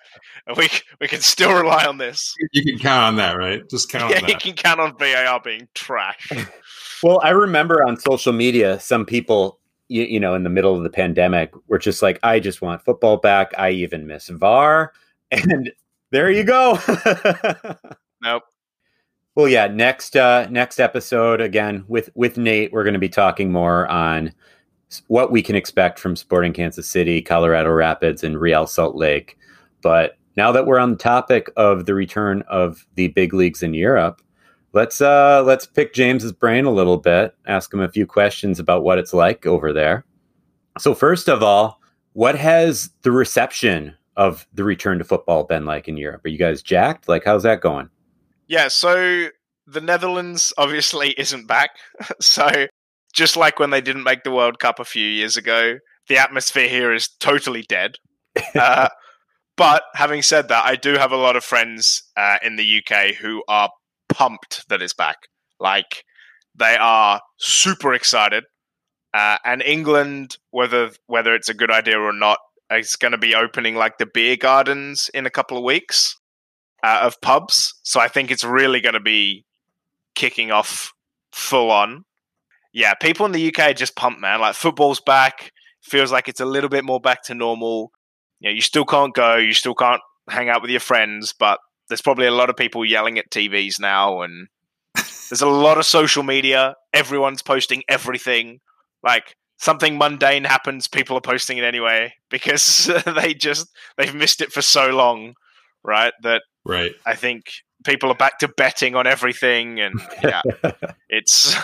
[0.57, 0.69] we
[1.01, 2.35] we can still rely on this.
[2.53, 3.69] You can count on that, right?
[3.71, 4.11] Just count.
[4.11, 6.31] Yeah, you can count on VAR being trash.
[7.03, 10.83] well, I remember on social media, some people, you, you know, in the middle of
[10.83, 13.53] the pandemic, were just like, "I just want football back.
[13.57, 14.93] I even miss VAR,"
[15.31, 15.73] and
[16.11, 16.79] there you go.
[18.23, 18.43] nope.
[19.35, 19.69] Well, yeah.
[19.69, 24.35] Next, uh, next episode again with with Nate, we're going to be talking more on
[25.09, 29.39] what we can expect from Sporting Kansas City, Colorado Rapids, and Real Salt Lake.
[29.83, 33.75] But now that we're on the topic of the return of the big leagues in
[33.75, 34.23] Europe,
[34.73, 38.83] let's uh, let's pick James's brain a little bit, ask him a few questions about
[38.83, 40.05] what it's like over there.
[40.79, 41.81] So first of all,
[42.15, 46.25] what has the reception of the return to football been like in Europe?
[46.25, 47.09] Are you guys jacked?
[47.09, 47.89] Like, how's that going?
[48.47, 49.29] Yeah, so
[49.67, 51.77] the Netherlands obviously isn't back.
[52.21, 52.67] so
[53.13, 56.69] just like when they didn't make the World Cup a few years ago, the atmosphere
[56.69, 57.97] here is totally dead.
[58.55, 58.89] Uh,
[59.57, 63.15] but having said that, I do have a lot of friends uh, in the UK
[63.15, 63.71] who are
[64.09, 65.17] pumped that it's back.
[65.61, 66.05] Like
[66.55, 68.45] they are super excited.
[69.15, 72.39] Uh, and England, whether whether it's a good idea or not,
[72.71, 76.17] is going to be opening like the beer gardens in a couple of weeks
[76.83, 77.75] uh, of pubs.
[77.83, 79.45] So I think it's really going to be
[80.15, 80.93] kicking off
[81.33, 82.05] full on.
[82.73, 84.41] Yeah, people in the UK just pump, man.
[84.41, 85.53] Like football's back.
[85.83, 87.91] Feels like it's a little bit more back to normal.
[88.41, 91.59] You know, you still can't go, you still can't hang out with your friends, but
[91.89, 94.49] there's probably a lot of people yelling at TVs now, and
[94.95, 96.75] there's a lot of social media.
[96.93, 98.61] Everyone's posting everything.
[99.03, 104.53] Like something mundane happens, people are posting it anyway because they just they've missed it
[104.53, 105.35] for so long,
[105.83, 106.13] right?
[106.23, 106.93] That right.
[107.07, 107.45] I think
[107.85, 110.43] people are back to betting on everything, and yeah,
[111.09, 111.57] it's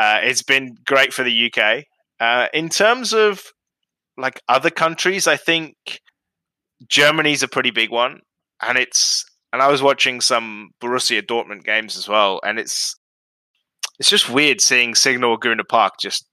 [0.00, 1.84] uh, it's been great for the UK.
[2.18, 3.42] Uh, in terms of
[4.16, 5.74] like other countries, I think
[6.88, 8.20] Germany's a pretty big one,
[8.62, 12.96] and it's and I was watching some Borussia Dortmund games as well, and it's
[13.98, 16.26] it's just weird seeing Signal Iduna Park just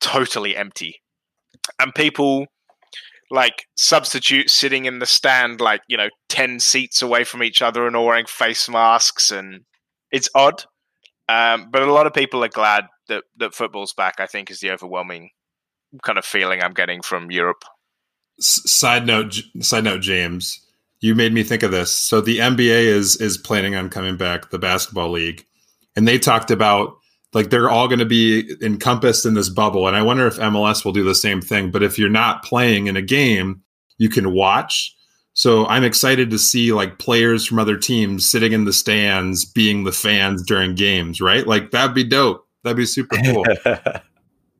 [0.00, 1.00] totally empty,
[1.80, 2.46] and people
[3.32, 7.86] like substitutes sitting in the stand like you know 10 seats away from each other
[7.86, 9.62] and all wearing face masks and
[10.10, 10.64] it's odd
[11.28, 14.60] um, but a lot of people are glad that, that football's back i think is
[14.60, 15.30] the overwhelming
[16.02, 17.64] kind of feeling i'm getting from europe.
[18.38, 20.60] S- side note side note james
[21.02, 21.92] you made me think of this.
[21.92, 25.44] So the nba is is planning on coming back the basketball league
[25.96, 26.96] and they talked about
[27.32, 30.84] like they're all going to be encompassed in this bubble and i wonder if mls
[30.84, 33.62] will do the same thing but if you're not playing in a game
[33.98, 34.94] you can watch
[35.34, 39.84] so i'm excited to see like players from other teams sitting in the stands being
[39.84, 41.46] the fans during games right?
[41.46, 42.46] Like that'd be dope.
[42.64, 43.44] That'd be super cool.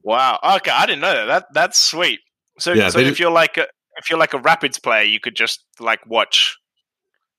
[0.02, 0.38] Wow.
[0.56, 2.20] Okay i didn't know that, that that's sweet.
[2.58, 3.66] So, yeah, so if you're like a,
[3.96, 6.56] if you're like a rapids player you could just like watch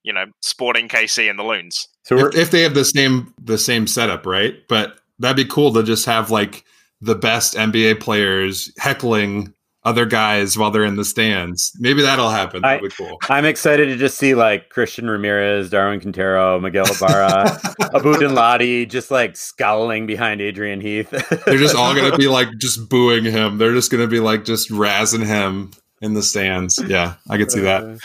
[0.02, 1.88] you know sporting kc and the loons.
[2.04, 4.56] So if, if they have the same the same setup right?
[4.68, 6.64] But that'd be cool to just have like
[7.00, 9.53] the best NBA players heckling
[9.84, 11.72] other guys while they're in the stands.
[11.78, 12.62] Maybe that'll happen.
[12.62, 13.18] That'd I, be cool.
[13.28, 17.42] I'm excited to just see like Christian Ramirez, Darwin Quintero, Miguel Ibarra,
[17.94, 21.10] Abu Danladi just like scowling behind Adrian Heath.
[21.46, 23.58] they're just all gonna be like just booing him.
[23.58, 26.80] They're just gonna be like just razzing him in the stands.
[26.86, 27.84] Yeah, I could see that.
[27.84, 27.98] Uh,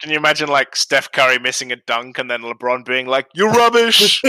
[0.00, 3.50] Can you imagine like Steph Curry missing a dunk and then LeBron being like, "You're
[3.50, 4.22] rubbish."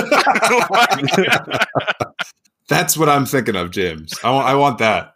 [2.68, 4.14] That's what I'm thinking of, James.
[4.24, 5.15] I want, I want that.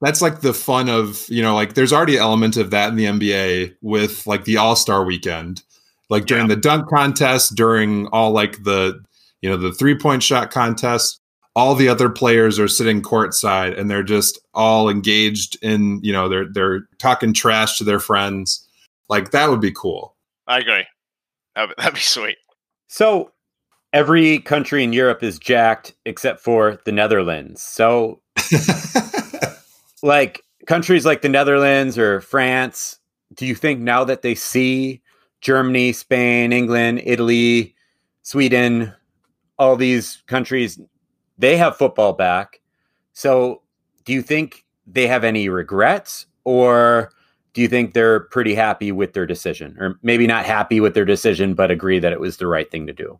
[0.00, 2.96] That's like the fun of, you know, like there's already an element of that in
[2.96, 5.62] the NBA with like the All Star weekend.
[6.10, 6.54] Like during Yeah.
[6.54, 9.02] the dunk contest, during all like the,
[9.42, 11.20] you know, the three point shot contest,
[11.56, 16.28] all the other players are sitting courtside and they're just all engaged in, you know,
[16.28, 18.68] they're they're talking trash to their friends.
[19.08, 20.14] Like that would be cool.
[20.46, 20.84] I agree.
[21.54, 22.36] That'd, that'd be sweet.
[22.88, 23.32] So
[23.94, 27.62] every country in Europe is jacked except for the Netherlands.
[27.62, 28.20] So
[30.06, 32.98] like countries like the Netherlands or France,
[33.34, 35.02] do you think now that they see
[35.40, 37.74] Germany, Spain, England, Italy,
[38.22, 38.92] Sweden,
[39.58, 40.80] all these countries,
[41.38, 42.60] they have football back.
[43.12, 43.62] So
[44.04, 47.10] do you think they have any regrets or
[47.52, 51.04] do you think they're pretty happy with their decision or maybe not happy with their
[51.04, 53.18] decision but agree that it was the right thing to do?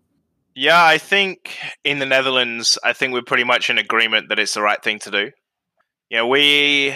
[0.55, 4.55] Yeah, I think in the Netherlands, I think we're pretty much in agreement that it's
[4.55, 5.31] the right thing to do.
[6.11, 6.95] Know, we,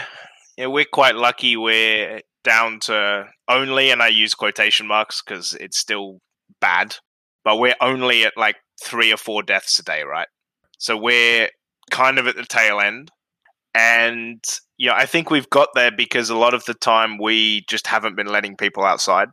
[0.58, 1.56] know, we're quite lucky.
[1.56, 6.20] We're down to only, and I use quotation marks because it's still
[6.60, 6.96] bad,
[7.44, 10.28] but we're only at like three or four deaths a day, right?
[10.78, 11.48] So we're
[11.90, 13.10] kind of at the tail end.
[13.74, 14.42] And,
[14.88, 18.16] know, I think we've got there because a lot of the time we just haven't
[18.16, 19.28] been letting people outside.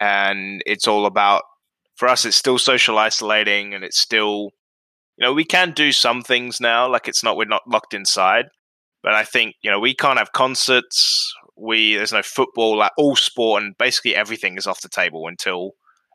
[0.00, 1.42] And it's all about
[1.96, 4.50] for us it's still social isolating and it's still
[5.16, 8.46] you know we can do some things now like it's not we're not locked inside
[9.04, 11.32] but i think you know we can't have concerts.
[11.56, 15.70] We there's no football like all sport and basically everything is off the table until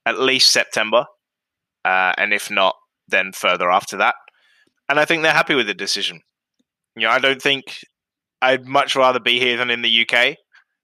[0.05, 1.05] at least september.
[1.85, 2.75] Uh, and if not
[3.07, 4.15] then further after that.
[4.89, 6.19] And i think they're happy with the decision.
[6.97, 7.79] You know i don't think
[8.41, 10.35] i'd much rather be here than in the uk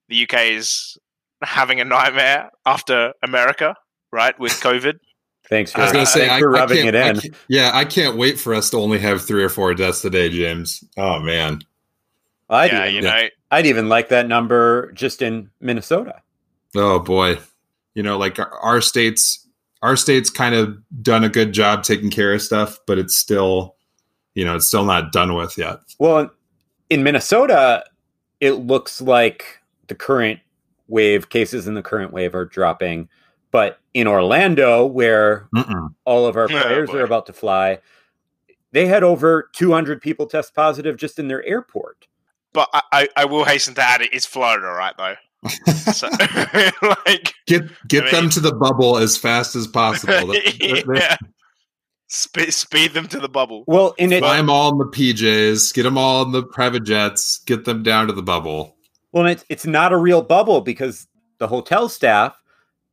[0.08, 0.96] the uk is
[1.42, 3.74] having a nightmare after america
[4.12, 4.94] right with covid.
[5.50, 7.20] Thanks for, I was gonna say, I, for I rubbing it in.
[7.20, 10.28] can't- yeah, I can't wait for us to only have three or four deaths today,
[10.28, 10.82] James.
[10.96, 11.60] Oh man,
[12.48, 16.20] I'd, yeah even, you know I'd even like that number just in Minnesota.
[16.76, 17.38] oh boy,
[17.94, 19.46] you know, like our, our states,
[19.82, 23.76] our states kind of done a good job taking care of stuff, but it's still,
[24.34, 25.78] you know, it's still not done with yet.
[25.98, 26.30] Well,
[26.90, 27.84] in Minnesota,
[28.40, 30.40] it looks like the current
[30.88, 33.08] wave cases in the current wave are dropping.
[33.52, 35.94] But in Orlando, where Mm-mm.
[36.04, 36.98] all of our Oh, players boy.
[36.98, 37.78] are about to fly,
[38.72, 42.06] they had over 200 people test positive just in their airport.
[42.56, 44.94] But I, I, I will hasten to add it is Florida, right?
[44.96, 45.14] Though,
[45.92, 46.08] so
[47.06, 50.26] like Get get I them to the bubble as fast as possible.
[50.32, 51.16] They're- they're- they're- yeah.
[52.08, 53.64] speed, speed them to the bubble.
[53.66, 56.84] Well, in it, Fly them all in the PJs, get them all in the private
[56.84, 58.76] jets, get them down to the bubble.
[59.12, 61.06] well, it's it's not a real bubble because
[61.38, 62.42] the hotel staff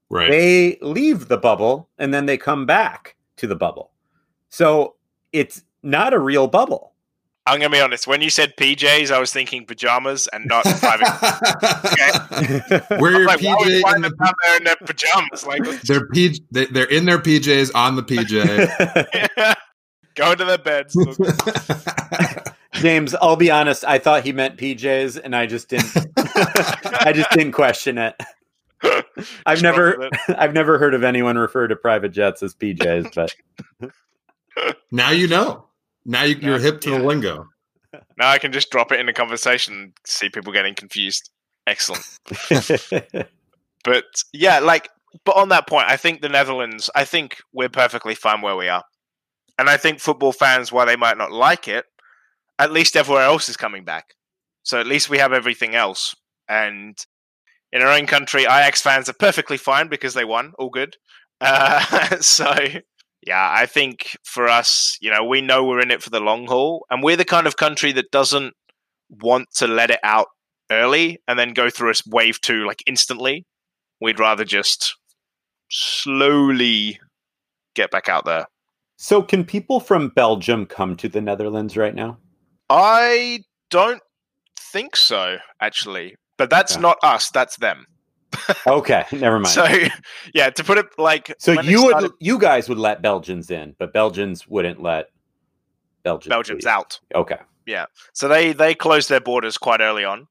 [0.10, 0.30] Right.
[0.30, 3.92] they leave the bubble and then they come back to the bubble.
[4.50, 4.96] So
[5.32, 6.93] it's not a real bubble.
[7.46, 8.08] I'm gonna be honest.
[8.08, 11.08] When you said PJs, I was thinking pajamas and not private.
[13.02, 15.46] Wear I'm your like, why would PJ find in the down there in their pajamas?
[15.46, 19.56] Like, they're P, they, they're in their PJs on the PJ.
[20.16, 20.96] go to the beds.
[22.82, 27.30] James, I'll be honest, I thought he meant PJs and I just didn't I just
[27.32, 28.16] didn't question it.
[29.46, 30.14] I've strong never it.
[30.30, 35.68] I've never heard of anyone refer to private jets as PJs, but now you know.
[36.06, 37.48] Now you, you're Now- hip to the lingo.
[38.18, 41.30] Now I can just drop it in a conversation and see people getting confused.
[41.68, 42.04] Excellent.
[43.84, 44.90] But yeah, like,
[45.26, 48.70] but on that point, I think the Netherlands, I think we're perfectly fine where we
[48.70, 48.84] are.
[49.60, 51.86] And I think football fans, while they might not like it,
[52.58, 54.16] at least everywhere else is coming back.
[54.64, 56.16] So at least we have everything else.
[56.48, 56.98] And
[57.72, 60.54] in our own country, Ajax fans are perfectly fine because they won.
[60.58, 60.96] All good.
[61.42, 62.56] Uh, so
[63.26, 66.48] yeah, I think for us, you know, we know we're in it for the long
[66.48, 66.86] haul.
[66.90, 68.54] And we're the kind of country that doesn't
[69.10, 70.28] want to let it out
[70.72, 73.46] early and then go through a wave two like instantly.
[74.02, 74.96] We'd rather just
[75.70, 77.00] slowly
[77.76, 78.46] get back out there.
[78.98, 82.18] so can people from Belgium come to the Netherlands right now?
[82.70, 84.02] I don't
[84.58, 86.16] think so, actually.
[86.38, 86.82] But that's Yeah.
[86.82, 87.86] not us, that's them.
[88.68, 89.48] Okay, never mind.
[89.48, 89.68] So
[90.34, 93.76] yeah, to put it like So you would started, you guys would let Belgians in,
[93.80, 95.10] but Belgians wouldn't let
[96.04, 96.66] Belgians leave.
[96.66, 97.00] out.
[97.16, 97.40] Okay.
[97.66, 97.86] Yeah.
[98.14, 100.28] So they they closed their borders quite early on.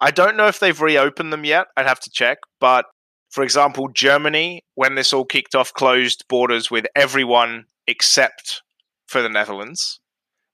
[0.00, 1.68] I don't know if they've reopened them yet.
[1.76, 2.38] I'd have to check.
[2.60, 2.86] But
[3.30, 8.62] for example, Germany, when this all kicked off, closed borders with everyone except
[9.06, 10.00] for the Netherlands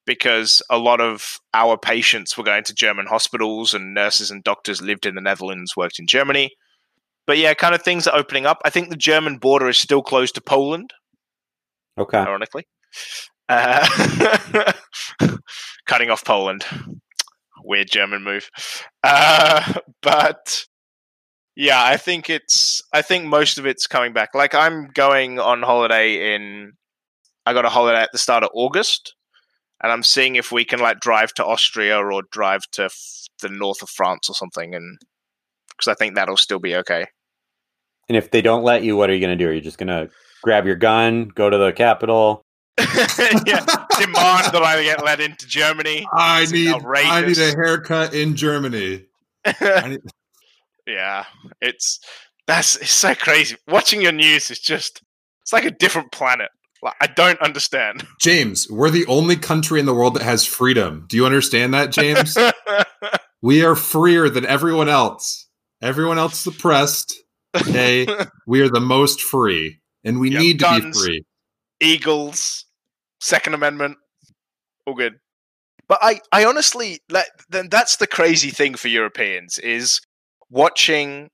[0.07, 4.83] because a lot of our patients were going to German hospitals and nurses and doctors
[4.83, 6.51] lived in the Netherlands, worked in Germany.
[7.31, 8.61] But yeah, kind of things are opening up.
[8.65, 10.91] I think the German border is still closed to Poland
[11.97, 12.19] Okay.
[12.19, 12.67] ironically.
[13.49, 14.73] Uh,
[15.87, 16.65] cutting off Poland.
[17.63, 18.51] Weird German move.
[19.05, 20.67] Uh, but
[21.55, 22.83] yeah, I think it's.
[22.93, 24.31] I think most of it's coming back.
[24.35, 26.73] Like I'm going on holiday in.
[27.47, 29.15] I got a holiday at the start of August,
[29.81, 33.51] and I'm seeing if we can like drive to Austria or drive to f- the
[33.51, 34.99] north of France or something, and
[35.69, 37.07] because I think that'll still be okay.
[38.11, 39.49] And if they don't let you, what are you going to do?
[39.49, 40.11] Are you just going to
[40.43, 42.45] grab your gun, go to the capital?
[42.79, 43.65] yeah,
[44.01, 46.05] demand that I get let into Germany.
[46.13, 49.05] I need I need a haircut in Germany.
[49.61, 50.01] need-
[50.89, 51.27] yeah,
[51.61, 52.01] it's
[52.49, 53.55] that's it's so crazy.
[53.69, 55.01] Watching your news is just
[55.43, 56.51] it's like a different planet.
[56.83, 58.09] Like, I don't understand.
[58.21, 61.07] James, we're the only country in the world that has freedom.
[61.09, 62.37] Do you understand that, James?
[63.41, 65.47] we are freer than everyone else.
[65.81, 67.15] Everyone else is oppressed.
[67.55, 68.07] Okay,
[68.47, 71.25] we are the most free, and we need to guns, be free.
[71.81, 72.65] Eagles,
[73.21, 73.97] Second Amendment,
[74.87, 75.19] all good.
[75.89, 77.01] But I, I honestly,
[77.49, 80.01] then that's the crazy thing for Europeans is
[80.49, 81.31] watching,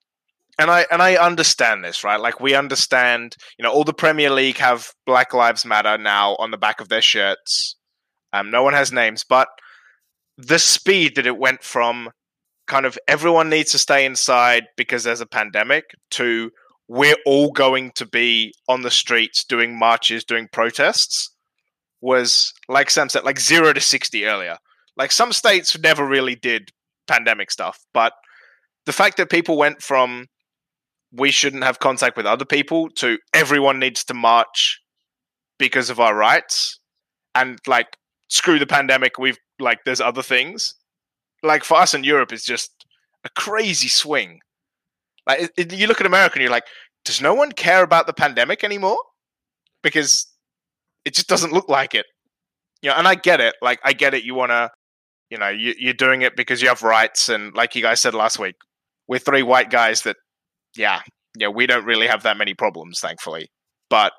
[0.58, 2.18] and I and I understand this, right?
[2.18, 6.50] Like we understand, you know, all the Premier League have Black Lives Matter now on
[6.50, 7.76] the back of their shirts.
[8.32, 9.48] Um, no one has names, but
[10.38, 12.10] the speed that it went from
[12.66, 16.50] kind of everyone needs to stay inside because there's a pandemic to
[16.88, 21.30] we're all going to be on the streets doing marches, doing protests
[22.00, 24.56] was like Sam said, like zero to 60 earlier.
[24.96, 26.70] Like some states never really did
[27.06, 28.12] pandemic stuff, but
[28.84, 30.26] the fact that people went from
[31.12, 34.80] we shouldn't have contact with other people to everyone needs to march
[35.58, 36.78] because of our rights
[37.34, 37.96] and like
[38.28, 40.74] screw the pandemic we've like there's other things
[41.43, 42.70] like for us in Europe, it's just
[43.24, 44.41] a crazy swing.
[45.26, 46.66] Like it, it, you look at America and you're like,
[47.05, 48.99] does no one care about the pandemic anymore?
[49.82, 50.26] Because
[51.05, 52.07] it just doesn't look like it.
[52.82, 53.55] You know, and I get it.
[53.62, 54.24] Like I get it.
[54.24, 54.70] You want to,
[55.30, 58.14] you know, you, you're doing it because you have rights, and like you guys said
[58.14, 58.55] last week,
[59.09, 60.16] we're three white guys that,
[60.76, 61.01] yeah,
[61.37, 63.49] yeah, we don't really have that many problems, thankfully.
[63.91, 64.12] But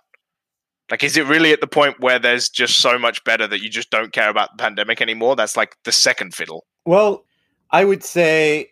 [0.91, 3.69] like, is it really at the point where there's just so much better that you
[3.69, 5.35] just don't care about the pandemic anymore?
[5.35, 6.65] That's like the second fiddle.
[6.87, 7.25] Well,
[7.69, 8.71] I would say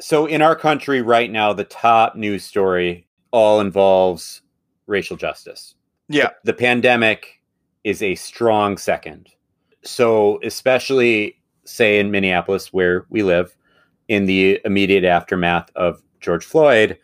[0.00, 0.24] so.
[0.24, 4.40] In our country right now, the top news story all involves
[4.86, 5.74] racial justice.
[6.08, 6.30] Yeah.
[6.42, 7.42] The, the pandemic
[7.84, 9.28] is a strong second.
[9.84, 13.54] So, especially, say, in Minneapolis, where we live,
[14.08, 16.98] in the immediate aftermath of George Floyd,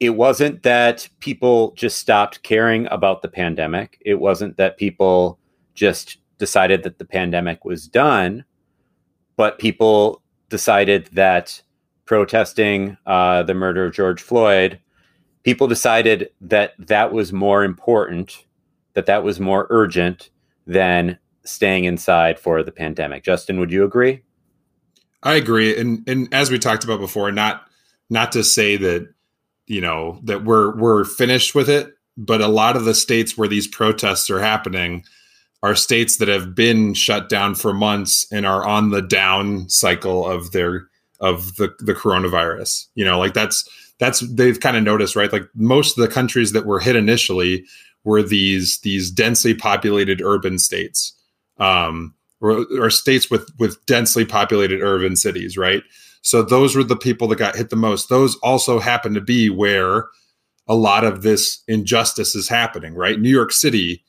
[0.00, 4.00] it wasn't that people just stopped caring about the pandemic.
[4.00, 5.38] It wasn't that people
[5.74, 8.46] just decided that the pandemic was done
[9.36, 11.60] but people decided that
[12.04, 14.78] protesting uh, the murder of George Floyd,
[15.44, 18.44] people decided that that was more important,
[18.94, 20.30] that that was more urgent
[20.66, 23.24] than staying inside for the pandemic.
[23.24, 24.22] Justyn, would you agree?
[25.22, 27.66] I agree, and and as we talked about before, not
[28.10, 29.08] not to say that
[29.66, 33.48] you know that we're we're finished with it, but a lot of the states where
[33.48, 35.04] these protests are happening
[35.62, 40.26] are states that have been shut down for months and are on the down cycle
[40.28, 40.88] of their
[41.20, 42.86] of the the coronavirus.
[42.94, 45.32] You know, like that's that's they've kind of noticed, right?
[45.32, 47.64] Like most of the countries that were hit initially
[48.04, 51.12] were these these densely populated urban states,
[51.58, 55.84] um, or, or states with with densely populated urban cities, right?
[56.22, 58.08] So those were the people that got hit the most.
[58.08, 60.06] Those also happen to be where
[60.68, 63.20] a lot of this injustice is happening, right?
[63.20, 64.02] New York City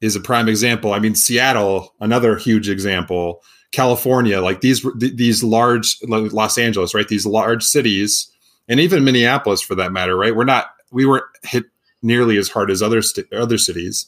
[0.00, 0.92] is a prime example.
[0.92, 3.42] I mean, Seattle, another huge example.
[3.72, 7.06] California, like these these large Los Angeles, right?
[7.06, 8.30] These large cities,
[8.68, 10.34] and even Minneapolis, for that matter, right?
[10.34, 11.64] We're not we weren't hit
[12.02, 14.06] nearly as hard as other st- other cities,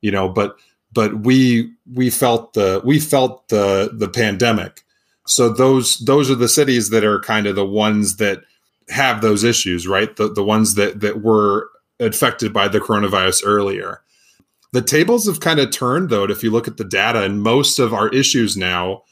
[0.00, 0.56] you know, but
[0.92, 4.82] but we we felt the we felt the the pandemic.
[5.26, 8.42] So those those are the cities that are kind of the ones that
[8.88, 10.14] have those issues, right?
[10.14, 11.68] The the ones that that were
[11.98, 14.02] affected by the coronavirus earlier.
[14.72, 17.78] The tables have kind of turned though, if you look at the data, and most
[17.78, 19.02] of our issues now,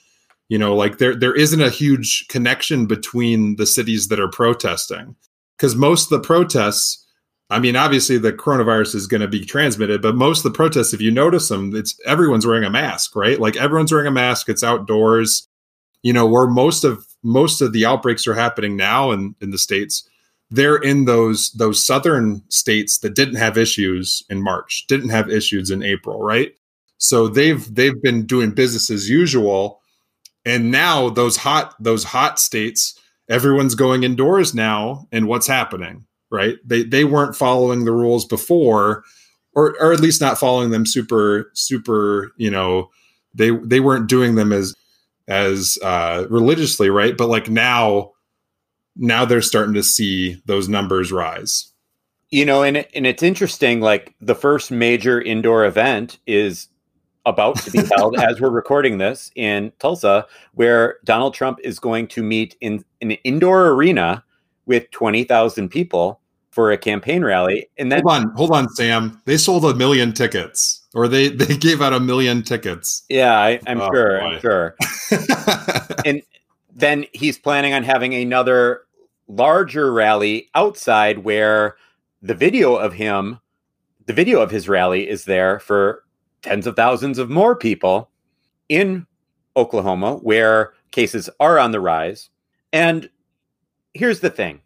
[0.48, 5.16] you know, like there there isn't a huge connection between the cities that are protesting.
[5.56, 7.04] Because most of the protests,
[7.50, 10.94] I mean, obviously the coronavirus is going to be transmitted, but most of the protests,
[10.94, 13.40] if you notice them, it's everyone's wearing a mask, right?
[13.40, 15.48] Like everyone's wearing a mask, it's outdoors.
[16.02, 19.58] You know, where most of most of the outbreaks are happening now in, in the
[19.58, 20.08] states
[20.50, 25.70] they're in those those southern states that didn't have issues in March, didn't have issues
[25.70, 26.52] in April, right?
[26.98, 29.80] So they've they've been doing business as usual,
[30.44, 36.56] and now those hot those hot states, everyone's going indoors now, and what's happening, right?
[36.64, 39.04] They they weren't following the rules before,
[39.54, 42.90] or or at least not following them super super you know
[43.34, 44.74] they they weren't doing them as
[45.28, 47.16] as uh, religiously, right?
[47.16, 48.12] But like now,
[48.98, 51.72] now they're starting to see those numbers rise.
[52.30, 53.80] You know, and and it's interesting.
[53.80, 56.68] Like the first major indoor event is
[57.24, 62.08] about to be held as we're recording this in Tulsa, where Donald Trump is going
[62.08, 64.24] to meet in, in an indoor arena
[64.66, 66.20] with twenty thousand people
[66.50, 67.70] for a campaign rally.
[67.78, 69.22] And then hold on, hold on, Sam.
[69.24, 73.04] They sold a million tickets, or they they gave out a million tickets.
[73.08, 74.18] Yeah, I, am oh, sure.
[74.18, 74.26] Boy.
[74.26, 74.76] I'm sure.
[76.04, 76.22] and
[76.74, 78.82] then he's planning on having another
[79.28, 81.76] larger rally outside where
[82.22, 83.38] the video of him,
[84.06, 86.02] the video of his rally is there for
[86.42, 88.10] tens of thousands of more people
[88.68, 89.06] in
[89.56, 92.30] Oklahoma where cases are on the rise.
[92.72, 93.08] And
[93.94, 94.60] here's the thing.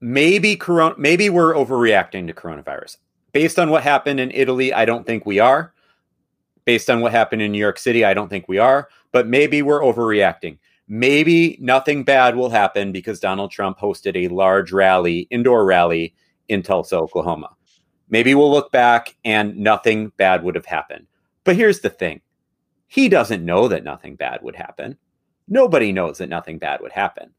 [0.00, 2.98] Maybe corona maybe we're overreacting to coronavirus.
[3.32, 5.72] Based on what happened in Italy, I don't think we are.
[6.64, 9.62] Based on what happened in New York City, I don't think we are, but maybe
[9.62, 10.58] we're overreacting.
[10.88, 16.14] Maybe nothing bad will happen because Donald Trump hosted a large rally, indoor rally
[16.48, 17.50] in Tulsa, Oklahoma.
[18.08, 21.06] Maybe we'll look back and nothing bad would have happened.
[21.42, 22.20] But here's the thing
[22.86, 24.96] he doesn't know that nothing bad would happen.
[25.48, 27.32] Nobody knows that nothing bad would happen.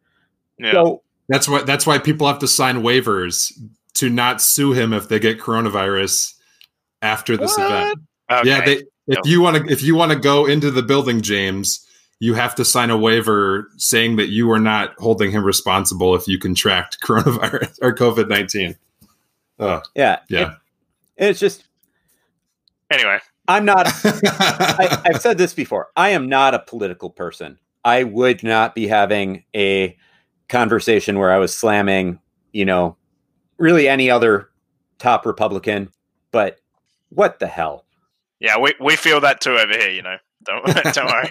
[0.60, 0.74] Yeah.
[0.74, 3.52] So that's why that's why people have to sign waivers
[3.96, 6.34] to not sue him if they get coronavirus
[7.02, 7.66] after this what?
[7.66, 8.00] event.
[8.30, 8.50] Okay.
[8.50, 8.76] Yeah, they,
[9.08, 9.22] if no.
[9.26, 11.87] you want to if you want to go into the building, James,
[12.20, 16.28] you have to sign a waiver saying that you are not holding him responsible if
[16.28, 18.76] you contract coronavirus or COVID nineteen.
[19.60, 20.56] Oh, yeah, yeah.
[21.18, 21.66] It, it's just
[22.92, 23.20] anyway.
[23.48, 23.88] I'm not.
[24.04, 25.88] I, I've said this before.
[25.96, 27.58] I am not a political person.
[27.86, 29.98] I would not be having a
[30.50, 32.20] conversation where I was slamming,
[32.52, 32.98] you know,
[33.58, 34.50] really any other
[35.00, 35.90] top Republican.
[36.32, 36.60] But
[37.10, 37.86] what the hell?
[38.40, 39.90] Yeah, we, we feel that too over here.
[39.90, 40.18] You know,
[40.48, 41.30] don't don't worry.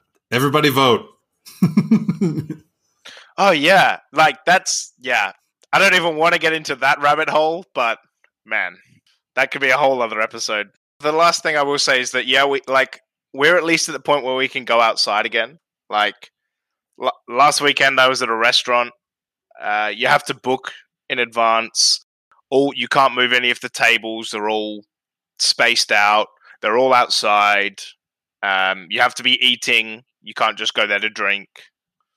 [0.30, 1.06] Everybody vote.
[3.36, 5.32] oh yeah, like that's yeah.
[5.72, 7.98] I don't even want to get into that rabbit hole, but
[8.44, 8.76] man,
[9.36, 10.70] that could be a whole other episode.
[11.00, 13.00] The last thing I will say is that yeah, we like
[13.32, 15.58] we're at least at the point where we can go outside again.
[15.88, 16.30] Like
[17.02, 18.92] l- last weekend, I was at a restaurant.
[19.60, 20.72] Uh, you have to book
[21.08, 22.04] in advance.
[22.50, 24.84] All you can't move any of the tables; they're all
[25.38, 26.28] spaced out.
[26.62, 27.80] They're all outside.
[28.42, 30.02] Um, you have to be eating.
[30.22, 31.48] You can't just go there to drink.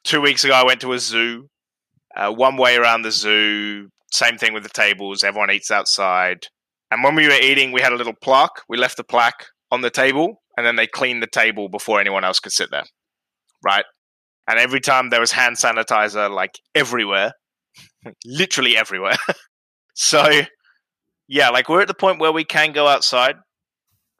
[0.03, 1.47] Two weeks ago, I went to a zoo.
[2.15, 3.89] Uh, one way around the zoo.
[4.11, 5.23] Same thing with the tables.
[5.23, 6.47] Everyone eats outside.
[6.91, 8.61] And when we were eating, we had a little plaque.
[8.69, 12.23] We left the plaque on the table, and then they cleaned the table before anyone
[12.23, 12.83] else could sit there.
[13.63, 13.85] Right?
[14.47, 17.31] And every time there was hand sanitizer, like everywhere,
[18.25, 19.17] literally everywhere.
[19.95, 20.43] so
[21.27, 23.35] yeah, like we're at the point where we can go outside.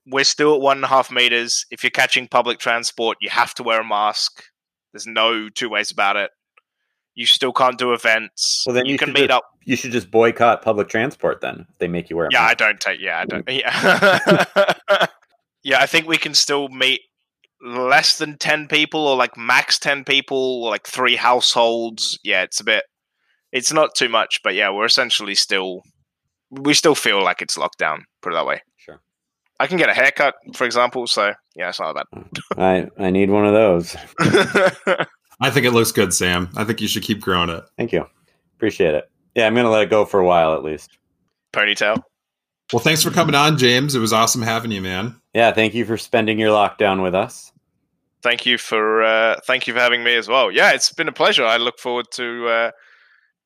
[0.05, 1.65] We're still at one and a half meters.
[1.71, 4.43] If you're catching public transport, you have to wear a mask.
[4.91, 6.31] There's no two ways about it.
[7.15, 8.63] You still can't do events.
[8.65, 9.43] Well, then you, you can meet just, up.
[9.65, 11.41] You should just boycott public transport.
[11.41, 12.27] Then if they make you wear.
[12.31, 12.99] yeah, I don't take.
[12.99, 13.49] Yeah, I don't.
[13.49, 15.05] Yeah,
[15.63, 15.79] yeah.
[15.79, 17.01] I think we can still meet
[17.61, 22.17] less than ten people, or like max ten people, or like three households.
[22.23, 22.83] Yeah, it's a bit.
[23.51, 25.83] It's not too much, but yeah, we're essentially still
[26.49, 28.05] we still feel like it's locked down.
[28.21, 28.61] Put it that way.
[29.59, 29.65] Sure.
[29.65, 31.07] I can get a haircut, for example.
[31.07, 32.89] So yeah, it's not that bad.
[32.99, 33.95] I I need one of those.
[35.39, 36.49] I think it looks good, Sam.
[36.55, 37.63] I think you should keep growing it.
[37.77, 38.05] Thank you.
[38.55, 39.09] Appreciate it.
[39.35, 40.97] Yeah, I'm gonna let it go for a while at least.
[41.53, 42.01] Ponytail.
[42.71, 43.93] Well, thanks for coming on, James.
[43.93, 45.15] It was awesome having you, man.
[45.33, 47.51] Yeah, thank you for spending your lockdown with us.
[48.23, 50.51] Thank you for uh, thank you for having me as well.
[50.51, 51.45] Yeah, it's been a pleasure.
[51.45, 52.71] I look forward to uh,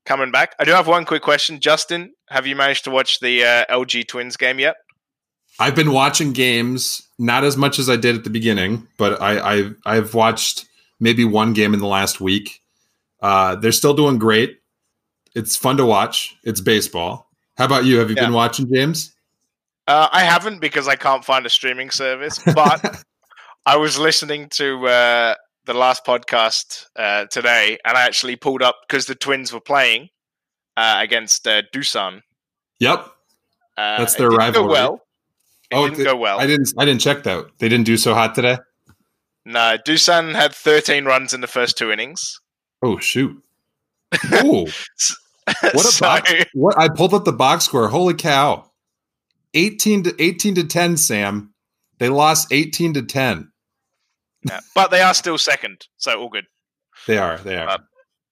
[0.05, 0.55] coming back.
[0.59, 2.09] I do have one quick question, Justyn.
[2.29, 4.75] Have you managed to watch the uh, LG Twins game yet?
[5.59, 9.39] I've been watching games, not as much as I did at the beginning, but I,
[9.39, 10.65] I've I've watched
[10.99, 12.61] maybe one game in the last week.
[13.21, 14.59] Uh, they're still doing great.
[15.35, 16.35] It's fun to watch.
[16.43, 17.29] It's baseball.
[17.57, 17.97] How about you?
[17.99, 18.25] Have you yeah.
[18.25, 19.13] been watching, James?
[19.87, 23.03] Uh, I haven't because I can't find a streaming service, but
[23.65, 25.35] I was listening to uh,
[25.65, 30.09] the last podcast uh, today, and I actually pulled up because the Twins were playing
[30.75, 32.21] uh, against uh, Doosan.
[32.79, 32.99] Yep,
[33.77, 34.67] uh, that's their rival.
[34.67, 35.01] well,
[35.71, 36.39] it oh, didn't go well.
[36.39, 36.73] I didn't.
[36.77, 37.45] I didn't check that.
[37.59, 38.57] They didn't do so hot today.
[39.45, 42.39] No, Doosan had 13 runs in the first two innings.
[42.81, 43.41] Oh shoot!
[44.31, 44.67] Oh,
[45.61, 47.87] what a so, box, what I pulled up the box score.
[47.87, 48.69] Holy cow!
[49.53, 50.97] 18 to 18 to 10.
[50.97, 51.53] Sam,
[51.99, 53.51] they lost 18 to 10.
[54.47, 56.45] Yeah, but they are still second, so all good.
[57.07, 57.37] They are.
[57.37, 57.79] They are.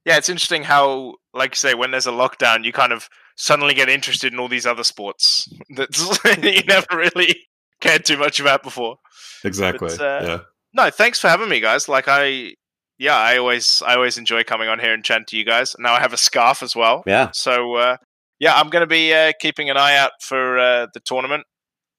[0.06, 3.74] yeah, it's interesting how, like you say, when there's a lockdown, you kind of suddenly
[3.74, 7.48] get interested in all these other sports that you never really
[7.82, 8.98] cared too much about before.
[9.44, 9.90] Exactly.
[9.90, 10.40] But, uh, yeah.
[10.74, 11.88] No, thanks for having me, guys.
[11.88, 12.56] Like I,
[12.98, 15.76] yeah, I always, I always enjoy coming on here and chatting to you guys.
[15.80, 17.04] Now I have a scarf as well.
[17.06, 17.32] Yeah.
[17.32, 17.98] So uh,
[18.40, 21.46] yeah, I'm going to be uh, keeping an eye out for uh, the tournament,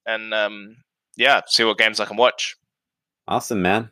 [0.05, 0.77] and um,
[1.17, 2.57] yeah, see what games I can watch.
[3.29, 3.91] Awesome, man.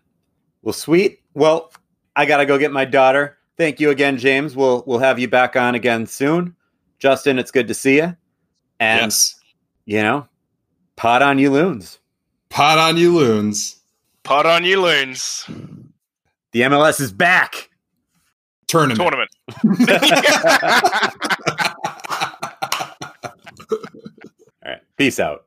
[0.62, 1.20] Well, sweet.
[1.34, 1.72] Well,
[2.16, 3.38] I gotta go get my daughter.
[3.56, 4.54] Thank you again, James.
[4.54, 6.54] We'll we'll have you back on again soon.
[7.00, 8.16] Justyn, it's good to see you.
[8.80, 9.38] And yes.
[9.84, 10.26] you know,
[10.96, 11.98] pot on you loons.
[12.48, 13.76] Pot on you loons.
[14.22, 15.44] Pot on you loons.
[16.52, 17.68] The MLS is back.
[18.66, 19.00] Tournament.
[19.00, 19.30] Tournament.
[24.64, 24.80] All right.
[24.96, 25.43] Peace out.